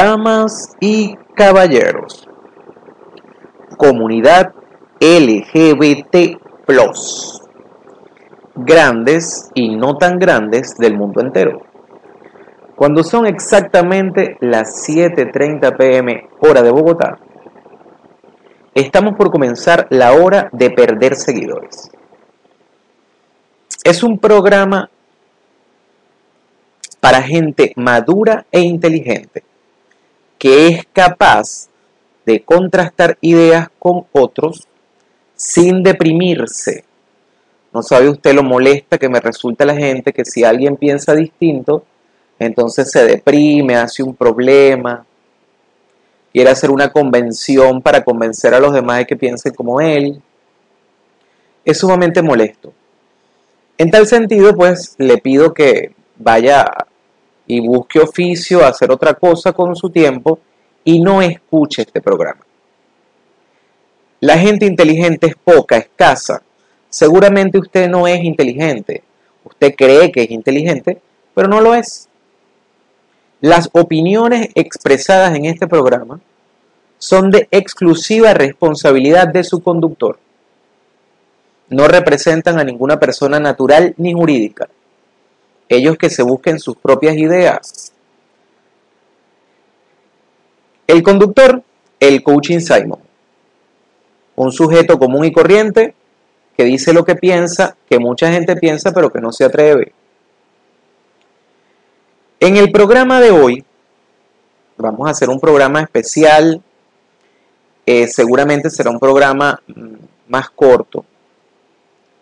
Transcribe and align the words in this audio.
Damas 0.02 0.78
y 0.80 1.14
caballeros, 1.36 2.26
comunidad 3.76 4.54
LGBT, 5.02 6.40
grandes 8.56 9.52
y 9.54 9.76
no 9.76 9.98
tan 9.98 10.18
grandes 10.18 10.78
del 10.78 10.96
mundo 10.96 11.20
entero. 11.20 11.64
Cuando 12.78 13.04
son 13.04 13.26
exactamente 13.26 14.38
las 14.40 14.88
7:30 14.88 15.76
pm, 15.76 16.30
hora 16.40 16.62
de 16.62 16.72
Bogotá, 16.72 17.18
estamos 18.74 19.18
por 19.18 19.30
comenzar 19.30 19.86
la 19.90 20.14
hora 20.14 20.48
de 20.54 20.70
perder 20.70 21.18
seguidores. 21.18 21.92
Es 23.84 24.02
un 24.02 24.18
programa 24.18 24.90
para 27.02 27.22
gente 27.22 27.74
madura 27.76 28.46
e 28.50 28.62
inteligente 28.62 29.49
que 30.40 30.68
es 30.68 30.88
capaz 30.94 31.68
de 32.26 32.42
contrastar 32.42 33.18
ideas 33.22 33.68
con 33.78 34.06
otros 34.12 34.68
sin 35.36 35.84
deprimirse. 35.84 36.86
No 37.74 37.84
sabe 37.84 38.10
usted 38.10 38.34
lo 38.34 38.42
molesta 38.42 38.98
que 38.98 39.10
me 39.10 39.20
resulta 39.20 39.66
la 39.66 39.76
gente 39.76 40.14
que 40.14 40.26
si 40.26 40.44
alguien 40.44 40.78
piensa 40.78 41.14
distinto, 41.14 41.84
entonces 42.40 42.90
se 42.90 43.06
deprime, 43.06 43.76
hace 43.76 44.02
un 44.02 44.16
problema, 44.16 45.06
quiere 46.32 46.50
hacer 46.50 46.72
una 46.72 46.92
convención 46.92 47.82
para 47.82 48.04
convencer 48.04 48.54
a 48.54 48.60
los 48.60 48.74
demás 48.74 49.00
de 49.00 49.08
que 49.08 49.16
piensen 49.18 49.54
como 49.54 49.82
él. 49.82 50.22
Es 51.66 51.78
sumamente 51.80 52.22
molesto. 52.22 52.74
En 53.78 53.92
tal 53.92 54.08
sentido, 54.08 54.56
pues 54.56 54.96
le 54.98 55.18
pido 55.18 55.54
que 55.54 55.94
vaya 56.18 56.66
y 57.50 57.60
busque 57.62 58.00
oficio, 58.00 58.64
hacer 58.64 58.92
otra 58.92 59.16
cosa 59.16 59.52
con 59.54 59.76
su 59.76 59.90
tiempo 59.90 60.40
y 60.84 61.00
no 61.00 61.20
escuche 61.20 61.82
este 61.82 62.00
programa. 62.00 62.42
La 64.20 64.38
gente 64.38 64.68
inteligente 64.68 65.28
es 65.28 65.36
poca, 65.36 65.78
escasa. 65.78 66.44
Seguramente 66.92 67.58
usted 67.58 67.90
no 67.90 68.08
es 68.08 68.24
inteligente. 68.24 69.02
Usted 69.44 69.74
cree 69.76 70.12
que 70.12 70.24
es 70.24 70.32
inteligente, 70.32 71.02
pero 71.34 71.48
no 71.48 71.60
lo 71.60 71.74
es. 71.74 72.08
Las 73.42 73.68
opiniones 73.72 74.50
expresadas 74.54 75.36
en 75.36 75.46
este 75.46 75.66
programa 75.66 76.20
son 77.00 77.32
de 77.32 77.48
exclusiva 77.50 78.36
responsabilidad 78.36 79.28
de 79.28 79.44
su 79.44 79.62
conductor. 79.64 80.20
no 81.70 81.88
representan 81.88 82.60
a 82.60 82.64
ninguna 82.64 83.00
persona 83.00 83.40
natural 83.40 83.94
ni 83.98 84.14
jurídica. 84.14 84.68
Ellos 85.70 85.98
que 85.98 86.10
se 86.10 86.24
busquen 86.24 86.60
sus 86.60 86.76
propias 86.76 87.16
ideas. 87.16 87.94
El 90.88 91.04
conductor, 91.04 91.62
el 92.00 92.24
coaching 92.24 92.60
Simon. 92.60 93.00
Un 94.36 94.52
sujeto 94.52 94.98
común 94.98 95.26
y 95.26 95.32
corriente 95.32 95.94
que 96.58 96.64
dice 96.64 96.92
lo 96.92 97.06
que 97.06 97.16
piensa, 97.16 97.78
que 97.88 98.00
mucha 98.00 98.32
gente 98.32 98.56
piensa 98.56 98.92
pero 98.92 99.12
que 99.12 99.22
no 99.22 99.32
se 99.32 99.46
atreve. 99.46 99.94
En 102.40 102.58
el 102.58 102.72
programa 102.72 103.22
de 103.22 103.32
hoy 103.32 103.64
vamos 104.78 105.08
a 105.08 105.12
hacer 105.12 105.30
un 105.30 105.40
programa 105.40 105.82
especial. 105.82 106.62
Eh, 107.86 108.08
seguramente 108.08 108.72
será 108.72 108.90
un 108.90 109.00
programa 109.00 109.62
mm, 109.68 109.94
más 110.28 110.50
corto. 110.50 111.06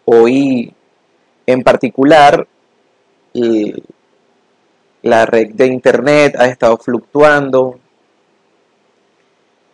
Hoy 0.06 0.74
en 1.46 1.64
particular 1.64 2.46
la 5.02 5.26
red 5.26 5.50
de 5.54 5.68
internet 5.68 6.36
ha 6.38 6.48
estado 6.48 6.78
fluctuando. 6.78 7.80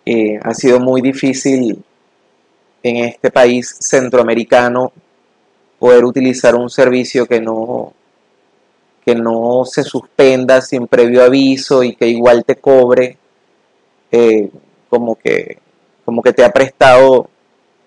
Eh, 0.05 0.37
ha 0.41 0.53
sido 0.53 0.79
muy 0.79 1.01
difícil 1.01 1.83
en 2.83 2.97
este 2.97 3.31
país 3.31 3.75
centroamericano 3.79 4.91
poder 5.79 6.03
utilizar 6.03 6.55
un 6.55 6.69
servicio 6.69 7.25
que 7.25 7.39
no, 7.39 7.93
que 9.05 9.15
no 9.15 9.63
se 9.65 9.83
suspenda 9.83 10.61
sin 10.61 10.87
previo 10.87 11.23
aviso 11.23 11.83
y 11.83 11.95
que 11.95 12.07
igual 12.07 12.43
te 12.45 12.57
cobre 12.57 13.17
eh, 14.11 14.49
como, 14.89 15.15
que, 15.15 15.57
como 16.05 16.21
que 16.21 16.33
te 16.33 16.43
ha 16.43 16.51
prestado 16.51 17.29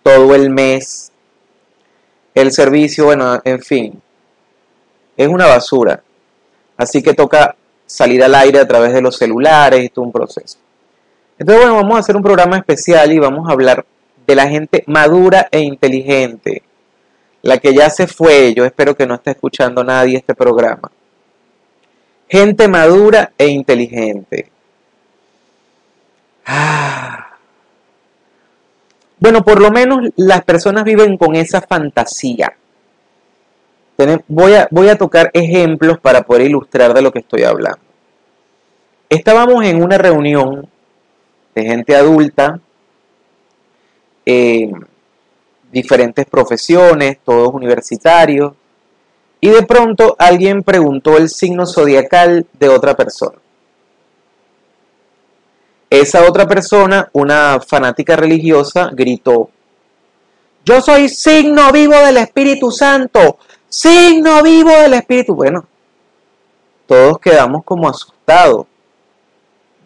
todo 0.02 0.34
el 0.34 0.50
mes 0.50 1.12
el 2.36 2.52
servicio, 2.52 3.06
bueno, 3.06 3.40
en 3.44 3.62
fin, 3.62 4.02
es 5.16 5.28
una 5.28 5.46
basura. 5.46 6.02
Así 6.76 7.02
que 7.02 7.14
toca 7.14 7.56
salir 7.86 8.22
al 8.22 8.34
aire 8.34 8.58
a 8.58 8.68
través 8.68 8.92
de 8.92 9.00
los 9.00 9.16
celulares 9.16 9.84
y 9.84 9.88
todo 9.88 10.04
un 10.04 10.12
proceso. 10.12 10.58
Entonces, 11.38 11.64
bueno, 11.64 11.76
vamos 11.76 11.96
a 11.96 12.00
hacer 12.00 12.16
un 12.16 12.22
programa 12.22 12.56
especial 12.56 13.12
y 13.12 13.18
vamos 13.18 13.48
a 13.48 13.52
hablar 13.52 13.84
de 14.26 14.34
la 14.34 14.48
gente 14.48 14.82
madura 14.86 15.48
e 15.50 15.60
inteligente. 15.60 16.62
La 17.42 17.58
que 17.58 17.74
ya 17.74 17.88
se 17.90 18.06
fue, 18.06 18.54
yo 18.54 18.64
espero 18.64 18.96
que 18.96 19.06
no 19.06 19.14
esté 19.14 19.30
escuchando 19.32 19.84
nadie 19.84 20.16
este 20.16 20.34
programa. 20.34 20.90
Gente 22.28 22.66
madura 22.66 23.32
e 23.38 23.46
inteligente. 23.46 24.50
Ah. 26.44 27.36
Bueno, 29.18 29.44
por 29.44 29.60
lo 29.60 29.70
menos 29.70 30.10
las 30.16 30.44
personas 30.44 30.84
viven 30.84 31.16
con 31.16 31.36
esa 31.36 31.60
fantasía. 31.60 32.56
Voy 34.28 34.54
a, 34.88 34.98
tocar 34.98 35.30
ejemplos 35.32 35.98
para 35.98 36.22
poder 36.22 36.42
ilustrar 36.42 36.92
de 36.92 37.02
lo 37.02 37.12
que 37.12 37.20
estoy 37.20 37.44
hablando. 37.44 37.80
Estábamos 39.08 39.64
en 39.64 39.82
una 39.82 39.96
reunión 39.96 40.68
de 41.54 41.62
gente 41.64 41.96
adulta, 41.96 42.60
eh, 44.26 44.70
diferentes 45.72 46.26
profesiones, 46.26 47.18
todos 47.24 47.54
universitarios, 47.54 48.52
y 49.40 49.48
de 49.48 49.62
pronto 49.62 50.16
alguien 50.18 50.62
preguntó 50.62 51.16
el 51.16 51.30
signo 51.30 51.66
zodiacal 51.66 52.46
de 52.52 52.68
otra 52.68 52.94
persona. 52.94 53.38
Esa 55.88 56.28
otra 56.28 56.46
persona, 56.46 57.08
una 57.12 57.60
fanática 57.60 58.16
religiosa, 58.16 58.90
gritó, 58.92 59.50
yo 60.64 60.80
soy 60.80 61.08
signo 61.08 61.70
vivo 61.70 61.94
del 61.94 62.16
Espíritu 62.16 62.72
Santo, 62.72 63.38
signo 63.76 64.42
vivo 64.42 64.70
del 64.70 64.94
Espíritu. 64.94 65.34
Bueno, 65.34 65.66
todos 66.86 67.18
quedamos 67.18 67.64
como 67.64 67.88
asustados. 67.88 68.66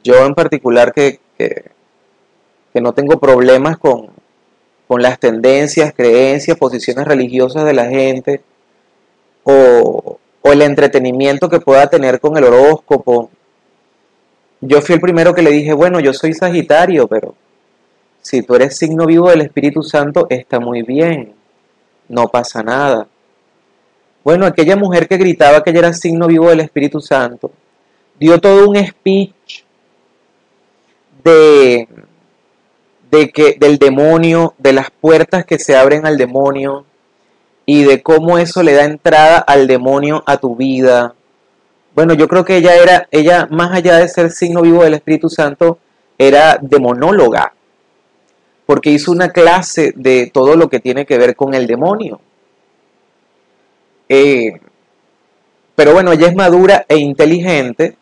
Yo 0.03 0.25
en 0.25 0.35
particular 0.35 0.93
que, 0.93 1.21
que, 1.37 1.71
no 2.81 2.93
tengo 2.93 3.19
problemas 3.19 3.77
con, 3.79 4.09
con, 4.89 5.03
las 5.03 5.19
tendencias, 5.19 5.93
creencias, 5.95 6.57
posiciones 6.57 7.07
religiosas 7.07 7.65
de 7.65 7.75
la 7.75 7.87
gente 7.87 8.43
o, 9.43 10.19
o 10.41 10.53
el 10.53 10.63
entretenimiento 10.63 11.49
que 11.49 11.61
pueda 11.61 11.89
tener 11.89 12.21
con 12.21 12.37
el 12.37 12.45
horóscopo 12.45 13.31
yo 14.61 14.83
fui 14.83 14.95
el 14.95 15.01
primero 15.01 15.35
que 15.35 15.43
le 15.43 15.51
dije, 15.51 15.73
bueno, 15.73 16.01
yo 16.01 16.13
soy 16.13 16.35
Sagitario, 16.35 17.09
pero 17.09 17.35
si 18.21 18.43
tú 18.43 18.55
eres 18.55 18.77
signo 18.77 19.07
vivo 19.07 19.31
del 19.31 19.41
Espíritu 19.41 19.83
Santo, 19.83 20.27
está 20.29 20.61
muy 20.61 20.83
bien, 20.83 21.35
no 22.09 22.29
pasa 22.29 22.63
nada. 22.63 23.09
Bueno, 24.23 24.47
aquella 24.47 24.77
mujer 24.77 25.09
que 25.09 25.17
gritaba 25.17 25.63
que 25.63 25.71
ella 25.71 25.81
era 25.81 25.93
signo 25.93 26.27
vivo 26.27 26.49
del 26.49 26.61
Espíritu 26.61 27.01
Santo, 27.01 27.51
dio 28.19 28.39
todo 28.39 28.69
un 28.69 28.77
speech 28.77 29.65
de, 31.25 31.89
de 33.11 33.31
que, 33.31 33.57
del 33.59 33.79
demonio, 33.79 34.55
de 34.59 34.73
las 34.73 34.91
puertas 34.91 35.45
que 35.47 35.59
se 35.59 35.77
abren 35.77 36.07
al 36.07 36.19
demonio 36.19 36.85
y 37.65 37.85
de 37.85 38.03
cómo 38.03 38.39
eso 38.39 38.63
le 38.63 38.75
da 38.75 38.85
entrada 38.85 39.39
al 39.39 39.67
demonio 39.67 40.23
a 40.27 40.37
tu 40.37 40.57
vida, 40.57 41.15
bueno, 41.95 42.15
yo 42.15 42.29
creo 42.29 42.45
que 42.45 42.57
ella 42.57 42.77
era, 42.77 43.09
ella 43.11 43.49
más 43.51 43.73
allá 43.73 43.97
de 43.97 44.09
ser 44.09 44.31
signo 44.31 44.63
vivo 44.63 44.85
del 44.85 44.95
Espíritu 44.95 45.29
Santo, 45.29 45.79
era 46.17 46.59
demonóloga, 46.61 47.53
porque 48.65 48.91
hizo 48.91 49.11
una 49.11 49.31
clase 49.31 49.93
de 49.97 50.31
todo 50.33 50.55
lo 50.57 50.69
que 50.69 50.81
tiene 50.81 51.05
que 51.05 51.19
ver 51.19 51.35
con 51.35 51.55
el 51.55 51.67
demonio. 51.67 52.21
Eh, 54.13 54.61
pero 55.77 55.93
bueno, 55.93 56.11
ella 56.11 56.27
es 56.27 56.35
madura 56.35 56.85
e 56.89 56.99
inteligente 56.99 57.97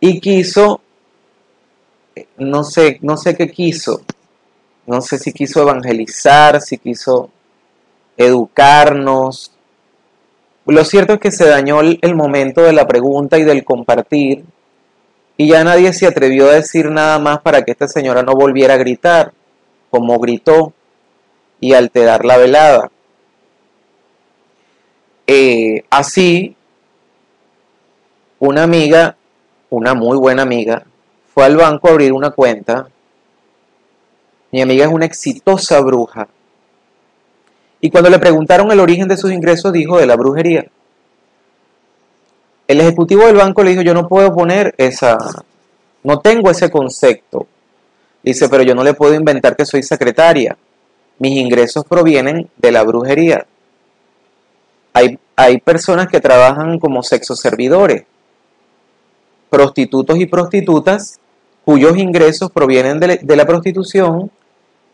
y 0.00 0.18
quiso, 0.18 0.80
no 2.38 2.64
sé, 2.64 2.98
no 3.02 3.18
sé 3.18 3.36
qué 3.36 3.50
quiso, 3.50 4.00
no 4.86 5.02
sé 5.02 5.18
si 5.18 5.34
quiso 5.34 5.60
evangelizar, 5.60 6.62
si 6.62 6.78
quiso 6.78 7.28
educarnos, 8.16 9.52
lo 10.64 10.84
cierto 10.86 11.12
es 11.12 11.20
que 11.20 11.30
se 11.30 11.46
dañó 11.46 11.80
el 11.82 12.14
momento 12.14 12.62
de 12.62 12.72
la 12.72 12.86
pregunta 12.86 13.36
y 13.36 13.44
del 13.44 13.62
compartir 13.62 14.44
y 15.36 15.48
ya 15.48 15.64
nadie 15.64 15.92
se 15.92 16.06
atrevió 16.06 16.48
a 16.48 16.54
decir 16.54 16.90
nada 16.90 17.18
más 17.18 17.42
para 17.42 17.62
que 17.62 17.72
esta 17.72 17.88
señora 17.88 18.22
no 18.22 18.34
volviera 18.34 18.74
a 18.74 18.78
gritar, 18.78 19.34
como 19.90 20.18
gritó, 20.18 20.72
y 21.60 21.74
alterar 21.74 22.24
la 22.24 22.38
velada. 22.38 22.90
Eh, 25.26 25.84
así, 25.90 26.56
una 28.38 28.62
amiga, 28.62 29.16
una 29.70 29.94
muy 29.94 30.18
buena 30.18 30.42
amiga, 30.42 30.84
fue 31.32 31.44
al 31.44 31.56
banco 31.56 31.88
a 31.88 31.92
abrir 31.92 32.12
una 32.12 32.30
cuenta. 32.30 32.88
Mi 34.52 34.62
amiga 34.62 34.84
es 34.84 34.92
una 34.92 35.06
exitosa 35.06 35.80
bruja 35.80 36.28
y 37.84 37.90
cuando 37.90 38.08
le 38.08 38.18
preguntaron 38.18 38.72
el 38.72 38.80
origen 38.80 39.08
de 39.08 39.18
sus 39.18 39.30
ingresos, 39.30 39.70
dijo 39.70 39.98
de 39.98 40.06
la 40.06 40.16
brujería. 40.16 40.64
El 42.66 42.80
ejecutivo 42.80 43.26
del 43.26 43.36
banco 43.36 43.62
le 43.62 43.72
dijo, 43.72 43.82
yo 43.82 43.92
no 43.92 44.08
puedo 44.08 44.34
poner 44.34 44.74
esa, 44.78 45.18
no 46.02 46.18
tengo 46.20 46.50
ese 46.50 46.70
concepto. 46.70 47.46
Dice, 48.22 48.48
pero 48.48 48.62
yo 48.62 48.74
no 48.74 48.82
le 48.82 48.94
puedo 48.94 49.12
inventar 49.12 49.54
que 49.54 49.66
soy 49.66 49.82
secretaria. 49.82 50.56
Mis 51.18 51.36
ingresos 51.36 51.84
provienen 51.84 52.48
de 52.56 52.72
la 52.72 52.84
brujería. 52.84 53.46
Hay, 54.94 55.18
hay 55.36 55.58
personas 55.58 56.08
que 56.08 56.20
trabajan 56.20 56.78
como 56.78 57.02
sexoservidores, 57.02 58.04
prostitutos 59.50 60.18
y 60.18 60.26
prostitutas, 60.26 61.20
cuyos 61.64 61.98
ingresos 61.98 62.50
provienen 62.50 63.00
de, 63.00 63.36
la 63.36 63.46
prostitución 63.46 64.30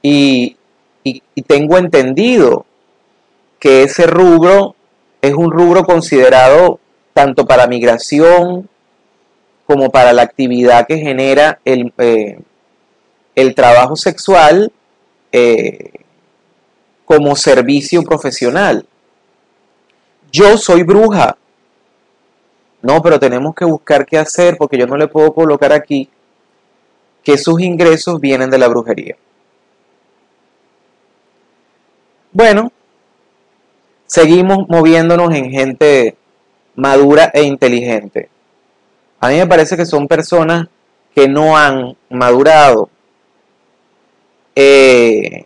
y, 0.02 0.56
y 1.04 1.42
tengo 1.42 1.78
entendido 1.78 2.66
que 3.58 3.84
ese 3.84 4.06
rubro 4.06 4.74
es 5.22 5.34
un 5.34 5.50
rubro 5.50 5.84
considerado 5.84 6.80
tanto 7.12 7.46
para 7.46 7.66
migración 7.66 8.68
como 9.66 9.90
para 9.90 10.12
la 10.12 10.22
actividad 10.22 10.86
que 10.86 10.98
genera 10.98 11.60
el, 11.64 11.92
eh, 11.98 12.40
el 13.36 13.54
trabajo 13.54 13.94
sexual 13.94 14.72
eh, 15.30 15.92
como 17.04 17.36
servicio 17.36 18.02
profesional. 18.02 18.86
Yo 20.32 20.56
soy 20.56 20.82
bruja. 20.82 21.36
No, 22.82 23.02
pero 23.02 23.18
tenemos 23.18 23.54
que 23.54 23.64
buscar 23.64 24.06
qué 24.06 24.18
hacer 24.18 24.56
porque 24.56 24.78
yo 24.78 24.86
no 24.86 24.96
le 24.96 25.08
puedo 25.08 25.34
colocar 25.34 25.72
aquí 25.72 26.08
que 27.22 27.36
sus 27.36 27.60
ingresos 27.60 28.20
vienen 28.20 28.50
de 28.50 28.58
la 28.58 28.68
brujería. 28.68 29.16
Bueno, 32.32 32.72
seguimos 34.06 34.68
moviéndonos 34.68 35.34
en 35.34 35.50
gente 35.50 36.16
madura 36.76 37.30
e 37.34 37.42
inteligente. 37.42 38.28
A 39.20 39.28
mí 39.28 39.36
me 39.36 39.46
parece 39.46 39.76
que 39.76 39.84
son 39.84 40.08
personas 40.08 40.68
que 41.14 41.28
no 41.28 41.56
han 41.56 41.96
madurado. 42.08 42.88
Eh, 44.54 45.44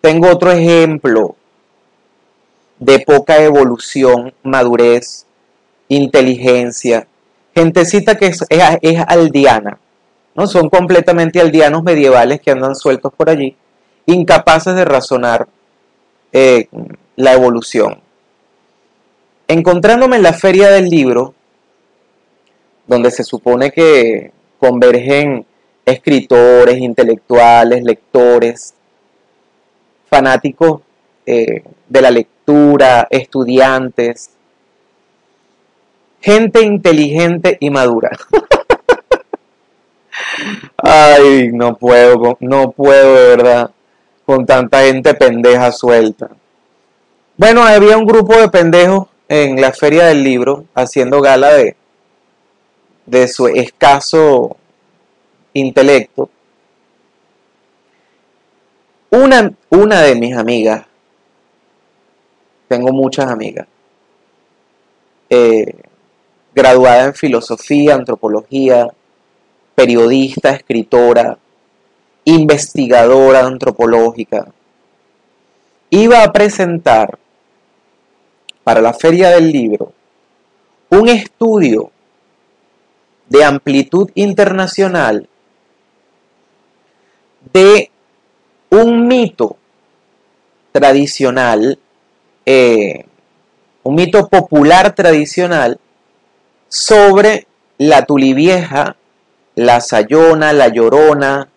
tengo 0.00 0.28
otro 0.28 0.50
ejemplo. 0.50 1.36
De 2.82 2.98
poca 2.98 3.40
evolución, 3.40 4.34
madurez, 4.42 5.24
inteligencia, 5.86 7.06
gentecita 7.54 8.16
que 8.16 8.26
es, 8.26 8.44
es, 8.48 9.04
aldeana, 9.06 9.78
¿no? 10.34 10.48
Son 10.48 10.68
completamente 10.68 11.40
aldeanos 11.40 11.84
medievales 11.84 12.40
que 12.40 12.50
andan 12.50 12.74
sueltos 12.74 13.12
por 13.16 13.30
allí, 13.30 13.54
incapaces 14.06 14.74
de 14.74 14.84
razonar 14.84 15.46
eh, 16.32 16.66
la 17.14 17.34
evolución. 17.34 18.00
Encontrándome 19.46 20.16
en 20.16 20.24
la 20.24 20.32
feria 20.32 20.68
del 20.70 20.88
libro, 20.88 21.34
donde 22.88 23.12
se 23.12 23.22
supone 23.22 23.70
que 23.70 24.32
convergen 24.58 25.46
escritores, 25.86 26.78
intelectuales, 26.78 27.84
lectores, 27.84 28.74
fanáticos 30.10 30.80
eh, 31.26 31.62
de 31.88 32.02
la 32.02 32.10
lectura, 32.10 32.31
estudiantes, 33.10 34.30
gente 36.20 36.62
inteligente 36.62 37.56
y 37.60 37.70
madura. 37.70 38.10
Ay, 40.76 41.50
no 41.52 41.76
puedo, 41.76 42.36
no 42.40 42.72
puedo 42.72 43.14
verdad 43.14 43.70
con 44.24 44.46
tanta 44.46 44.82
gente 44.82 45.14
pendeja 45.14 45.72
suelta. 45.72 46.30
Bueno, 47.36 47.62
había 47.62 47.96
un 47.96 48.06
grupo 48.06 48.36
de 48.36 48.48
pendejos 48.48 49.08
en 49.28 49.60
la 49.60 49.72
feria 49.72 50.06
del 50.06 50.22
libro 50.22 50.64
haciendo 50.74 51.20
gala 51.20 51.54
de, 51.54 51.76
de 53.06 53.28
su 53.28 53.48
escaso 53.48 54.56
intelecto. 55.52 56.30
Una, 59.10 59.52
una 59.70 60.02
de 60.02 60.14
mis 60.14 60.36
amigas, 60.36 60.86
tengo 62.72 62.90
muchas 62.90 63.26
amigas, 63.26 63.66
eh, 65.28 65.74
graduada 66.54 67.04
en 67.04 67.14
filosofía, 67.14 67.94
antropología, 67.94 68.88
periodista, 69.74 70.52
escritora, 70.52 71.36
investigadora 72.24 73.40
antropológica, 73.40 74.46
iba 75.90 76.22
a 76.22 76.32
presentar 76.32 77.18
para 78.64 78.80
la 78.80 78.94
feria 78.94 79.28
del 79.28 79.52
libro 79.52 79.92
un 80.88 81.10
estudio 81.10 81.90
de 83.28 83.44
amplitud 83.44 84.10
internacional 84.14 85.28
de 87.52 87.90
un 88.70 89.06
mito 89.06 89.58
tradicional, 90.72 91.78
eh, 92.44 93.04
un 93.82 93.94
mito 93.94 94.28
popular 94.28 94.94
tradicional 94.94 95.78
sobre 96.68 97.46
la 97.78 98.04
tulivieja, 98.04 98.96
la 99.54 99.80
sayona, 99.80 100.52
la 100.52 100.68
llorona. 100.68 101.48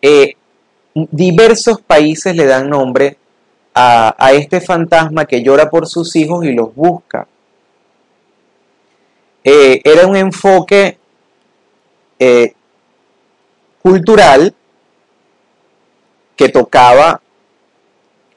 Eh, 0.00 0.34
diversos 0.94 1.80
países 1.80 2.34
le 2.34 2.46
dan 2.46 2.68
nombre 2.68 3.16
a, 3.74 4.32
este 4.32 4.60
fantasma 4.60 5.24
que 5.24 5.42
llora 5.42 5.70
por 5.70 5.86
sus 5.86 6.16
hijos 6.16 6.44
y 6.44 6.52
los 6.52 6.74
busca. 6.74 7.28
Eh, 9.44 9.80
era 9.84 10.06
un 10.06 10.16
enfoque 10.16 10.98
cultural 13.80 14.52
que 16.34 16.48
tocaba 16.48 17.20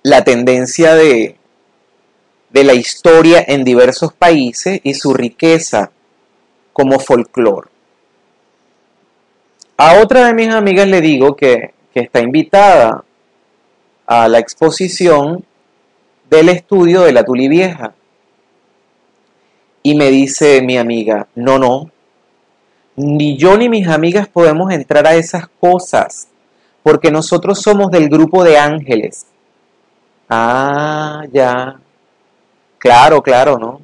la 0.03 0.23
tendencia 0.23 0.95
de, 0.95 1.35
de 2.49 2.63
la 2.63 2.73
historia 2.73 3.43
en 3.47 3.63
diversos 3.63 4.13
países 4.13 4.79
y 4.83 4.93
su 4.93 5.13
riqueza 5.13 5.91
como 6.73 6.99
folclore. 6.99 7.69
A 9.77 9.99
otra 9.99 10.27
de 10.27 10.33
mis 10.33 10.49
amigas 10.49 10.87
le 10.87 11.01
digo 11.01 11.35
que, 11.35 11.73
que 11.93 12.01
está 12.01 12.19
invitada 12.19 13.03
a 14.05 14.27
la 14.27 14.39
exposición 14.39 15.45
del 16.29 16.49
estudio 16.49 17.01
de 17.01 17.13
la 17.13 17.23
Tuli 17.23 17.47
Vieja. 17.47 17.93
Y 19.83 19.95
me 19.95 20.09
dice 20.09 20.61
mi 20.61 20.77
amiga, 20.77 21.27
no, 21.33 21.57
no, 21.57 21.89
ni 22.95 23.37
yo 23.37 23.57
ni 23.57 23.69
mis 23.69 23.87
amigas 23.87 24.27
podemos 24.27 24.71
entrar 24.71 25.07
a 25.07 25.15
esas 25.15 25.47
cosas, 25.47 26.27
porque 26.83 27.09
nosotros 27.09 27.61
somos 27.61 27.89
del 27.89 28.09
grupo 28.09 28.43
de 28.43 28.57
ángeles. 28.57 29.25
Ah, 30.33 31.25
ya. 31.33 31.77
Claro, 32.77 33.21
claro, 33.21 33.59
¿no? 33.59 33.81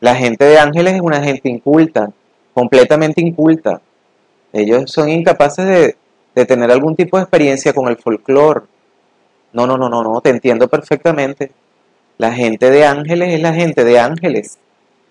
La 0.00 0.14
gente 0.14 0.46
de 0.46 0.58
ángeles 0.58 0.94
es 0.94 1.02
una 1.02 1.22
gente 1.22 1.50
inculta, 1.50 2.10
completamente 2.54 3.20
inculta. 3.20 3.82
Ellos 4.54 4.90
son 4.90 5.10
incapaces 5.10 5.66
de, 5.66 5.96
de 6.34 6.46
tener 6.46 6.70
algún 6.70 6.96
tipo 6.96 7.18
de 7.18 7.24
experiencia 7.24 7.74
con 7.74 7.88
el 7.88 7.98
folclore. 7.98 8.62
No, 9.52 9.66
no, 9.66 9.76
no, 9.76 9.90
no, 9.90 10.02
no, 10.02 10.18
te 10.22 10.30
entiendo 10.30 10.66
perfectamente. 10.66 11.52
La 12.16 12.32
gente 12.32 12.70
de 12.70 12.86
ángeles 12.86 13.34
es 13.34 13.42
la 13.42 13.52
gente 13.52 13.84
de 13.84 13.98
ángeles. 13.98 14.58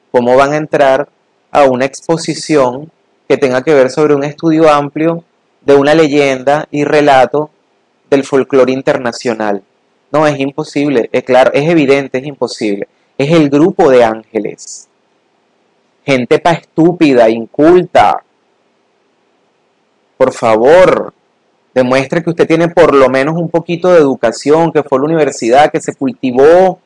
¿Cómo 0.10 0.36
van 0.36 0.54
a 0.54 0.58
entrar 0.58 1.10
a 1.52 1.66
una 1.66 1.86
exposición 1.86 2.92
que 3.30 3.38
tenga 3.38 3.62
que 3.62 3.76
ver 3.76 3.92
sobre 3.92 4.16
un 4.16 4.24
estudio 4.24 4.68
amplio 4.72 5.24
de 5.62 5.76
una 5.76 5.94
leyenda 5.94 6.68
y 6.72 6.86
relato 6.86 7.52
del 8.10 8.24
folclore 8.24 8.74
internacional? 8.74 9.62
No, 10.16 10.26
es 10.26 10.40
imposible, 10.40 11.10
es 11.12 11.24
claro, 11.26 11.52
es 11.54 11.70
evidente, 11.70 12.20
es 12.20 12.26
imposible. 12.26 12.88
Es 13.18 13.32
el 13.32 13.50
grupo 13.50 13.90
de 13.90 14.06
ángeles. 14.06 14.88
Gente 16.06 16.40
pa' 16.40 16.54
estúpida, 16.54 17.30
inculta. 17.30 18.24
Por 20.16 20.32
favor, 20.32 21.14
demuestre 21.74 22.24
que 22.24 22.30
usted 22.30 22.48
tiene 22.48 22.70
por 22.70 22.96
lo 22.96 23.10
menos 23.10 23.36
un 23.36 23.50
poquito 23.50 23.90
de 23.92 24.00
educación, 24.00 24.72
que 24.72 24.84
fue 24.84 25.00
a 25.00 25.02
la 25.02 25.06
universidad, 25.08 25.70
que 25.70 25.82
se 25.82 25.94
cultivó. 25.94 26.80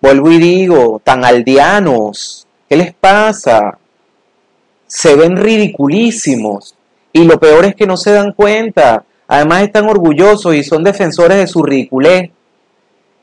Vuelvo 0.00 0.30
y 0.30 0.38
digo, 0.38 1.00
tan 1.02 1.24
aldeanos, 1.24 2.46
¿qué 2.68 2.76
les 2.76 2.94
pasa? 2.94 3.76
Se 4.86 5.16
ven 5.16 5.36
ridiculísimos 5.36 6.76
y 7.12 7.24
lo 7.24 7.40
peor 7.40 7.64
es 7.64 7.74
que 7.74 7.88
no 7.88 7.96
se 7.96 8.12
dan 8.12 8.34
cuenta. 8.34 9.04
Además 9.28 9.62
están 9.62 9.88
orgullosos 9.88 10.54
y 10.54 10.64
son 10.64 10.82
defensores 10.82 11.36
de 11.36 11.46
su 11.46 11.62
ridiculez 11.62 12.30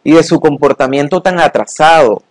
y 0.03 0.13
de 0.13 0.23
su 0.23 0.39
comportamiento 0.39 1.21
tan 1.21 1.39
atrasado. 1.39 2.21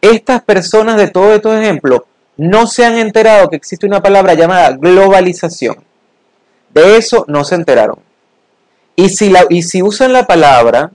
Estas 0.00 0.42
personas 0.42 0.96
de 0.96 1.08
todos 1.08 1.36
estos 1.36 1.54
ejemplos 1.54 2.02
no 2.38 2.66
se 2.66 2.86
han 2.86 2.96
enterado 2.96 3.48
que 3.48 3.56
existe 3.56 3.86
una 3.86 4.02
palabra 4.02 4.34
llamada 4.34 4.72
globalización. 4.72 5.76
De 6.72 6.96
eso 6.96 7.24
no 7.28 7.44
se 7.44 7.54
enteraron. 7.54 7.98
Y 8.96 9.10
si, 9.10 9.82
usan 9.82 10.14
la 10.14 10.26
palabra 10.26 10.90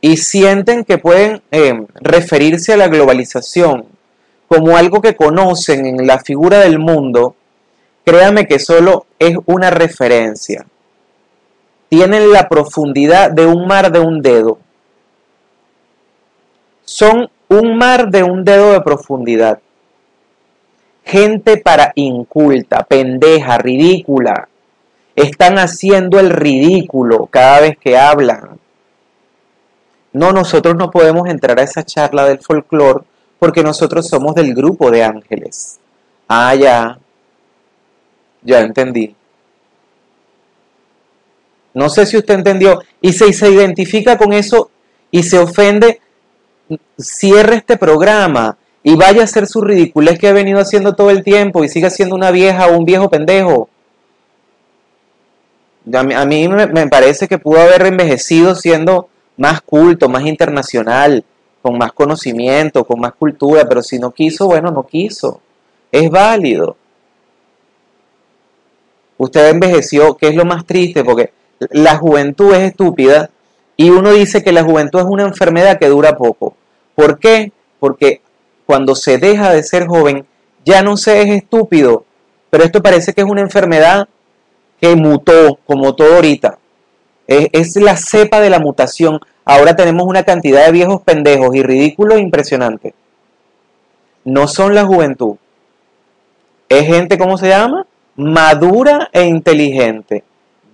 y 0.00 0.18
sienten 0.18 0.84
que 0.84 0.98
pueden 0.98 1.42
eh, 1.50 1.84
referirse 2.00 2.72
a 2.72 2.76
la 2.76 2.86
globalización 2.86 3.86
como 4.46 4.76
algo 4.76 5.02
que 5.02 5.16
conocen 5.16 5.84
en 5.84 6.06
la 6.06 6.20
figura 6.20 6.60
del 6.60 6.78
mundo, 6.78 7.34
créame 8.08 8.46
que 8.46 8.58
solo 8.58 9.04
es 9.18 9.36
una 9.44 9.68
referencia. 9.68 10.64
Tienen 11.90 12.32
la 12.32 12.48
profundidad 12.48 13.30
de 13.30 13.44
un 13.44 13.66
mar 13.66 13.92
de 13.92 14.00
un 14.00 14.22
dedo. 14.22 14.58
Son 16.86 17.28
un 17.48 17.76
mar 17.76 18.08
de 18.08 18.22
un 18.22 18.44
dedo 18.44 18.72
de 18.72 18.80
profundidad. 18.80 19.58
Gente 21.04 21.58
para 21.58 21.92
inculta, 21.96 22.82
pendeja, 22.84 23.58
ridícula, 23.58 24.48
están 25.14 25.58
haciendo 25.58 26.18
el 26.18 26.30
ridículo 26.30 27.26
cada 27.26 27.60
vez 27.60 27.76
que 27.76 27.98
hablan. 27.98 28.58
No, 30.14 30.32
nosotros 30.32 30.76
no 30.76 30.90
podemos 30.90 31.28
entrar 31.28 31.60
a 31.60 31.62
esa 31.62 31.84
charla 31.84 32.24
del 32.24 32.38
folclore 32.38 33.04
porque 33.38 33.62
nosotros 33.62 34.08
somos 34.08 34.34
del 34.34 34.54
grupo 34.54 34.90
de 34.90 35.04
ángeles. 35.04 35.78
Ah, 36.26 36.54
ya. 36.54 36.98
Ya 38.42 38.60
entendí. 38.60 39.14
No 41.74 41.88
sé 41.88 42.06
si 42.06 42.16
usted 42.16 42.34
entendió. 42.34 42.82
Y 43.00 43.12
si 43.12 43.32
se 43.32 43.50
identifica 43.50 44.16
con 44.18 44.32
eso 44.32 44.70
y 45.10 45.22
se 45.22 45.38
ofende, 45.38 46.00
cierre 46.98 47.56
este 47.56 47.76
programa 47.76 48.56
y 48.82 48.96
vaya 48.96 49.22
a 49.22 49.24
hacer 49.24 49.46
su 49.46 49.60
ridiculez 49.60 50.18
que 50.18 50.28
ha 50.28 50.32
venido 50.32 50.60
haciendo 50.60 50.94
todo 50.94 51.10
el 51.10 51.22
tiempo 51.22 51.64
y 51.64 51.68
siga 51.68 51.90
siendo 51.90 52.14
una 52.14 52.30
vieja 52.30 52.66
o 52.66 52.76
un 52.76 52.84
viejo 52.84 53.08
pendejo. 53.08 53.68
A 55.92 56.24
mí, 56.26 56.48
me 56.48 56.86
parece 56.88 57.28
que 57.28 57.38
pudo 57.38 57.60
haber 57.60 57.86
envejecido 57.86 58.54
siendo 58.54 59.08
más 59.36 59.62
culto, 59.62 60.08
más 60.08 60.26
internacional, 60.26 61.24
con 61.62 61.78
más 61.78 61.92
conocimiento, 61.92 62.84
con 62.84 63.00
más 63.00 63.12
cultura, 63.14 63.66
pero 63.68 63.82
si 63.82 63.98
no 63.98 64.10
quiso, 64.10 64.46
bueno, 64.46 64.70
no 64.70 64.86
quiso. 64.86 65.40
Es 65.90 66.10
válido. 66.10 66.76
Usted 69.18 69.50
envejeció, 69.50 70.16
que 70.16 70.28
es 70.28 70.34
lo 70.34 70.44
más 70.44 70.64
triste, 70.64 71.04
porque 71.04 71.32
la 71.70 71.96
juventud 71.96 72.54
es 72.54 72.70
estúpida 72.70 73.30
Y 73.76 73.90
uno 73.90 74.12
dice 74.12 74.42
que 74.42 74.52
la 74.52 74.64
juventud 74.64 75.00
es 75.00 75.06
una 75.06 75.24
enfermedad 75.24 75.78
que 75.78 75.88
dura 75.88 76.16
poco. 76.16 76.56
¿Por 76.94 77.18
qué? 77.18 77.52
Porque 77.78 78.22
cuando 78.66 78.96
se 78.96 79.18
deja 79.18 79.52
de 79.52 79.62
ser 79.62 79.86
joven, 79.86 80.26
ya 80.64 80.82
no 80.82 80.96
se 80.96 81.22
es 81.22 81.28
estúpido. 81.30 82.04
Pero 82.50 82.64
esto 82.64 82.82
parece 82.82 83.12
que 83.12 83.20
es 83.20 83.26
una 83.26 83.40
enfermedad 83.40 84.08
que 84.80 84.96
mutó, 84.96 85.58
como 85.66 85.94
todo 85.94 86.16
ahorita. 86.16 86.58
Es, 87.26 87.76
la 87.76 87.96
cepa 87.96 88.40
de 88.40 88.50
la 88.50 88.58
mutación. 88.58 89.20
Ahora 89.44 89.76
tenemos 89.76 90.06
una 90.06 90.24
cantidad 90.24 90.66
de 90.66 90.72
viejos 90.72 91.02
pendejos 91.02 91.54
y 91.54 91.62
ridículos 91.62 92.20
impresionante. 92.20 92.94
No 94.24 94.48
son 94.48 94.74
la 94.74 94.84
juventud. 94.84 95.36
Es 96.68 96.86
gente, 96.86 97.16
¿cómo 97.16 97.38
se 97.38 97.48
llama? 97.48 97.86
Madura 98.18 99.08
e 99.12 99.22
inteligente. 99.22 100.24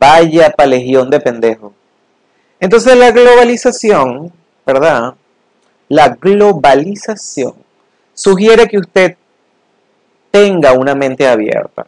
Vaya 0.01 0.49
pa' 0.49 0.65
legión 0.65 1.11
de 1.11 1.21
pendejos. 1.21 1.73
Entonces 2.59 2.97
la 2.97 3.11
globalización, 3.11 4.33
¿verdad? 4.65 5.13
La 5.91 6.09
globalización 6.09 7.53
sugiere 8.15 8.67
que 8.67 8.79
usted 8.79 9.17
tenga 10.31 10.73
una 10.73 10.95
mente 10.95 11.29
abierta. 11.29 11.87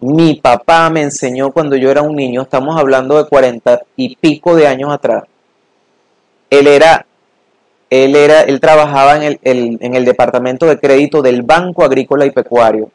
Mi 0.00 0.34
papá 0.34 0.90
me 0.90 1.00
enseñó 1.00 1.52
cuando 1.52 1.74
yo 1.76 1.90
era 1.90 2.02
un 2.02 2.14
niño, 2.14 2.42
estamos 2.42 2.78
hablando 2.78 3.16
de 3.16 3.30
cuarenta 3.30 3.80
y 3.96 4.14
pico 4.16 4.54
de 4.56 4.66
años 4.66 4.92
atrás. 4.92 5.24
Él 6.50 6.66
era, 6.66 7.06
él 7.88 8.14
era, 8.14 8.42
él 8.42 8.60
trabajaba 8.60 9.16
en 9.16 9.38
el, 9.42 9.78
en 9.80 9.94
el 9.94 10.04
departamento 10.04 10.66
de 10.66 10.78
crédito 10.78 11.22
del 11.22 11.40
Banco 11.40 11.82
Agrícola 11.82 12.26
y 12.26 12.30
Pecuario. 12.30 12.90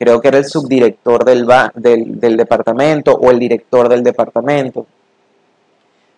Creo 0.00 0.18
que 0.18 0.28
era 0.28 0.38
el 0.38 0.46
subdirector 0.46 1.26
del, 1.26 1.46
del, 1.74 2.18
del 2.18 2.36
departamento 2.38 3.12
o 3.12 3.30
el 3.30 3.38
director 3.38 3.86
del 3.86 4.02
departamento. 4.02 4.86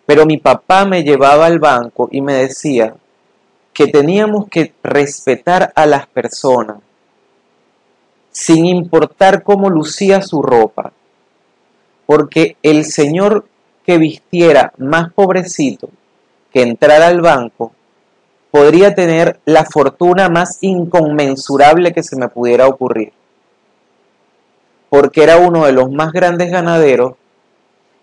Pero 0.06 0.24
mi 0.24 0.36
papá 0.36 0.84
me 0.84 1.02
llevaba 1.02 1.46
al 1.46 1.58
banco 1.58 2.08
y 2.12 2.20
me 2.20 2.34
decía 2.34 2.94
que 3.72 3.88
teníamos 3.88 4.46
que 4.48 4.72
respetar 4.84 5.72
a 5.74 5.86
las 5.86 6.06
personas 6.06 6.76
sin 8.30 8.66
importar 8.66 9.42
cómo 9.42 9.68
lucía 9.68 10.22
su 10.22 10.42
ropa, 10.42 10.92
porque 12.06 12.56
el 12.62 12.84
señor 12.84 13.46
que 13.84 13.98
vistiera 13.98 14.72
más 14.78 15.12
pobrecito 15.12 15.90
que 16.52 16.62
entrara 16.62 17.08
al 17.08 17.20
banco 17.20 17.72
podría 18.52 18.94
tener 18.94 19.40
la 19.44 19.64
fortuna 19.64 20.28
más 20.28 20.58
inconmensurable 20.60 21.92
que 21.92 22.04
se 22.04 22.16
me 22.16 22.28
pudiera 22.28 22.68
ocurrir, 22.68 23.12
porque 24.92 25.22
era 25.22 25.38
uno 25.38 25.64
de 25.64 25.72
los 25.72 25.90
más 25.90 26.12
grandes 26.12 26.50
ganaderos, 26.50 27.14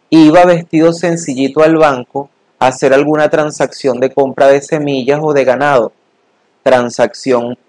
iba 0.09 0.43
vestido 0.45 0.91
sencillito 0.91 1.61
al 1.61 1.77
banco 1.77 2.31
a 2.57 2.65
hacer 2.65 2.95
alguna 2.95 3.29
transacción 3.29 3.99
de 3.99 4.11
compra 4.11 4.47
de 4.47 4.59
semillas 4.59 5.19
o 5.21 5.31
de 5.31 5.45
ganado, 5.45 5.93
transacción 6.63 7.59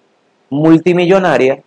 multimillonaria, 0.48 1.62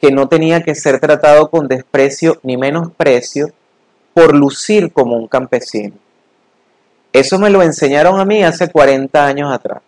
que 0.00 0.10
no 0.12 0.28
tenía 0.28 0.62
que 0.62 0.74
ser 0.74 0.98
tratado 0.98 1.50
con 1.50 1.68
desprecio 1.68 2.40
ni 2.42 2.56
menosprecio 2.56 3.52
por 4.14 4.34
lucir 4.34 4.94
como 4.94 5.18
un 5.18 5.28
campesino. 5.28 5.96
Eso 7.12 7.38
me 7.38 7.50
lo 7.50 7.60
enseñaron 7.62 8.18
a 8.18 8.24
mí 8.24 8.42
hace 8.42 8.70
40 8.70 9.26
años 9.26 9.52
atrás. 9.52 9.82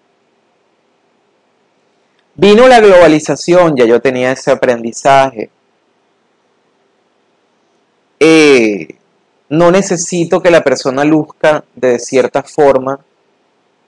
Vino 2.35 2.69
la 2.69 2.81
globalización, 2.81 3.75
ya 3.75 3.87
yo 3.87 4.03
tenía 4.03 4.33
ese 4.33 4.51
aprendizaje. 4.51 5.49
Eh, 8.25 8.87
no 9.49 9.73
necesito 9.73 10.41
que 10.41 10.53
la 10.53 10.63
persona 10.63 11.03
luzca 11.03 11.65
de 11.75 11.99
cierta 11.99 12.45
forma 12.45 13.01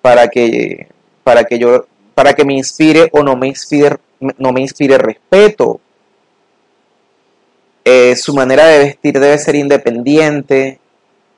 para 0.03 0.27
que, 0.27 0.89
para 1.23 1.45
que 1.45 1.61
yo 1.61 1.87
para 2.17 2.35
que 2.35 2.45
me 2.45 2.55
inspire 2.55 3.09
o 3.13 3.23
no 3.23 3.37
me 3.37 3.47
inspire, 3.47 3.99
no 4.39 4.53
me 4.53 4.61
inspire 4.61 4.99
respeto 4.99 5.81
eh, 7.85 8.17
su 8.17 8.35
manera 8.35 8.67
de 8.67 8.79
vestir 8.81 9.21
debe 9.21 9.39
ser 9.39 9.55
independiente, 9.55 10.81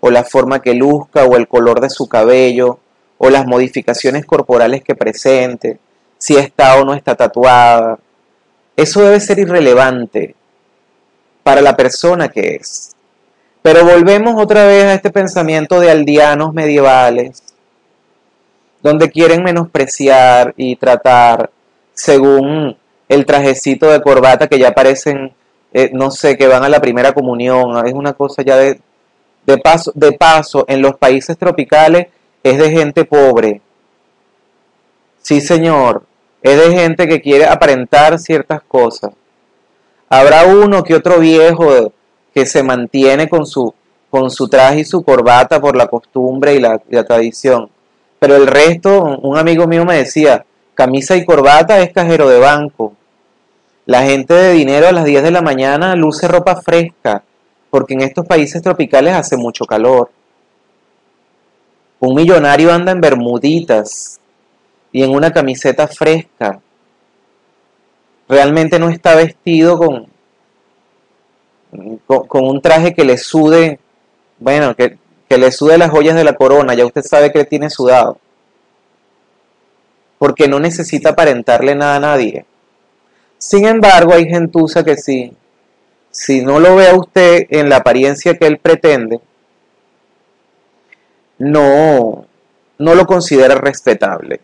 o 0.01 0.11
la 0.11 0.25
forma 0.25 0.63
que 0.63 0.73
luzca, 0.73 1.25
o 1.25 1.37
el 1.37 1.49
color 1.49 1.81
de 1.81 1.91
su 1.91 2.09
cabello, 2.09 2.79
o 3.19 3.29
las 3.29 3.47
modificaciones 3.47 4.25
corporales 4.25 4.83
que 4.83 4.95
presente, 4.95 5.79
si 6.17 6.37
está 6.37 6.81
o 6.81 6.85
no 6.87 6.95
está 6.95 7.15
tatuada. 7.15 7.99
Eso 8.75 9.03
debe 9.03 9.21
ser 9.21 9.39
irrelevante 9.39 10.35
para 11.47 11.61
la 11.61 11.77
persona 11.77 12.29
que 12.29 12.57
es. 12.57 12.97
Pero 13.63 13.85
volvemos 13.85 14.35
otra 14.37 14.67
vez 14.67 14.83
a 14.83 14.95
este 14.95 15.11
pensamiento 15.11 15.79
de 15.79 15.93
aldeanos 15.93 16.53
medievales, 16.53 17.41
donde 18.83 19.13
quieren 19.13 19.45
menospreciar 19.45 20.55
y 20.57 20.75
tratar 20.75 21.51
según 21.95 22.77
el 23.09 23.25
trajecito 23.25 23.93
de 23.93 24.03
corbata 24.03 24.49
que 24.49 24.59
ya 24.59 24.73
parecen 24.73 25.37
eh, 25.73 25.91
no 25.93 26.11
sé, 26.11 26.37
que 26.37 26.49
van 26.49 26.65
a 26.65 26.69
la 26.69 26.81
primera 26.81 27.13
comunión, 27.13 27.87
es 27.87 27.93
una 27.93 28.15
cosa 28.15 28.43
ya 28.43 28.57
de, 28.57 28.81
de, 29.47 29.59
paso, 29.59 29.93
de 29.95 30.11
paso, 30.11 30.65
en 30.67 30.83
los 30.83 30.97
países 30.97 31.39
tropicales 31.39 32.09
es 32.43 32.59
de 32.59 32.71
gente 32.73 33.05
pobre. 33.05 33.61
Sí, 35.23 35.41
señor, 35.41 36.03
es 36.43 36.59
de 36.59 36.77
gente 36.77 37.07
que 37.07 37.21
quiere 37.21 37.47
aparentar 37.47 38.19
ciertas 38.19 38.63
cosas. 38.63 39.13
Habrá 40.09 40.47
uno 40.47 40.83
que 40.83 40.95
otro 40.95 41.19
viejo 41.19 41.93
que 42.35 42.47
se 42.47 42.63
mantiene 42.63 43.29
con 43.29 43.47
su, 43.47 43.75
con 44.11 44.31
su 44.31 44.49
traje 44.49 44.81
y 44.81 44.85
su 44.85 45.03
corbata 45.03 45.61
por 45.61 45.77
la 45.77 45.89
costumbre 45.89 46.55
y 46.55 46.61
la, 46.61 46.81
la 46.89 47.05
tradición. 47.05 47.69
Pero 48.19 48.37
el 48.37 48.47
resto, 48.47 49.03
un 49.23 49.37
amigo 49.37 49.67
mío 49.67 49.85
me 49.85 49.97
decía, 49.97 50.45
camisa 50.75 51.17
y 51.17 51.25
corbata 51.25 51.81
es 51.81 51.93
cajero 51.93 52.29
de 52.29 52.39
banco. 52.39 52.95
La 53.87 54.03
gente 54.03 54.35
de 54.35 54.53
dinero 54.53 54.89
a 54.89 54.93
las 54.93 55.05
10 55.05 55.23
de 55.23 55.31
la 55.31 55.43
mañana 55.43 55.95
luce 55.95 56.27
ropa 56.27 56.57
fresca, 56.57 57.23
porque 57.71 57.95
en 57.95 58.01
estos 58.01 58.27
países 58.27 58.63
tropicales 58.63 59.15
hace 59.15 59.37
mucho 59.37 59.65
calor. 59.65 60.11
Un 62.01 62.15
millonario 62.15 62.73
anda 62.73 62.93
en 62.93 63.01
bermuditas 63.01 64.21
y 64.93 65.03
en 65.03 65.11
una 65.11 65.33
camiseta 65.33 65.87
fresca. 65.89 66.61
Realmente 68.29 68.79
no 68.79 68.89
está 68.89 69.15
vestido 69.15 69.79
con, 69.79 70.09
con, 72.07 72.45
un 72.45 72.61
traje 72.61 72.95
que 72.95 73.05
le 73.05 73.19
sude, 73.19 73.79
bueno, 74.39 74.75
que, 74.75 74.99
que 75.29 75.39
le 75.39 75.53
sude 75.53 75.79
las 75.79 75.91
joyas 75.91 76.17
de 76.17 76.25
la 76.25 76.35
corona, 76.35 76.75
ya 76.75 76.87
usted 76.87 77.03
sabe 77.03 77.33
que 77.33 77.45
tiene 77.45 77.71
sudado. 77.71 78.19
Porque 80.19 80.49
no 80.49 80.59
necesita 80.59 81.11
aparentarle 81.11 81.75
nada 81.75 81.97
a 81.97 82.01
nadie. 82.01 82.47
Sin 83.39 83.67
embargo, 83.67 84.15
hay 84.15 84.27
gentuza 84.27 84.83
que 84.83 84.97
sí, 84.97 85.37
si 86.17 86.41
no 86.41 86.59
lo 86.61 86.77
ve 86.77 86.89
a 86.89 86.95
usted 86.95 87.47
en 87.51 87.69
la 87.69 87.77
apariencia 87.77 88.39
que 88.39 88.47
él 88.47 88.59
pretende, 88.59 89.21
no, 91.39 92.27
no 92.79 92.95
lo 92.95 93.07
considera 93.07 93.55
respetable. 93.57 94.41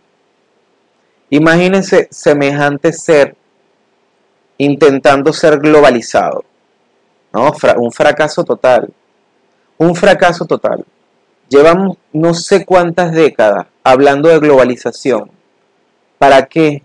Imagínense 1.31 2.09
semejante 2.11 2.93
ser 2.93 3.37
intentando 4.59 5.33
ser 5.33 5.59
globalizado. 5.59 6.45
¿no? 7.33 7.53
Un 7.77 7.93
fracaso 7.93 8.45
total. 8.45 8.93
Un 9.79 9.95
fracaso 9.95 10.45
total. 10.45 10.85
Llevamos 11.49 11.97
no 12.13 12.35
sé 12.35 12.65
cuántas 12.65 13.13
décadas 13.13 13.67
hablando 13.83 14.29
de 14.29 14.39
globalización. 14.39 15.31
¿Para 16.19 16.47
qué? 16.47 16.83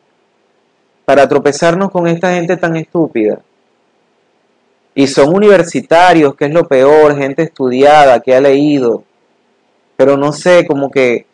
para 1.07 1.25
tropezarnos 1.29 1.89
con 1.89 2.05
esta 2.05 2.33
gente 2.33 2.57
tan 2.57 2.75
estúpida. 2.75 3.39
Y 4.93 5.07
son 5.07 5.33
universitarios, 5.33 6.35
que 6.35 6.47
es 6.47 6.53
lo 6.53 6.67
peor, 6.67 7.17
gente 7.17 7.43
estudiada, 7.43 8.19
que 8.19 8.35
ha 8.35 8.41
leído. 8.41 9.05
Pero 9.95 10.17
no 10.17 10.33
sé, 10.33 10.67
como 10.67 10.91
que 10.91 11.25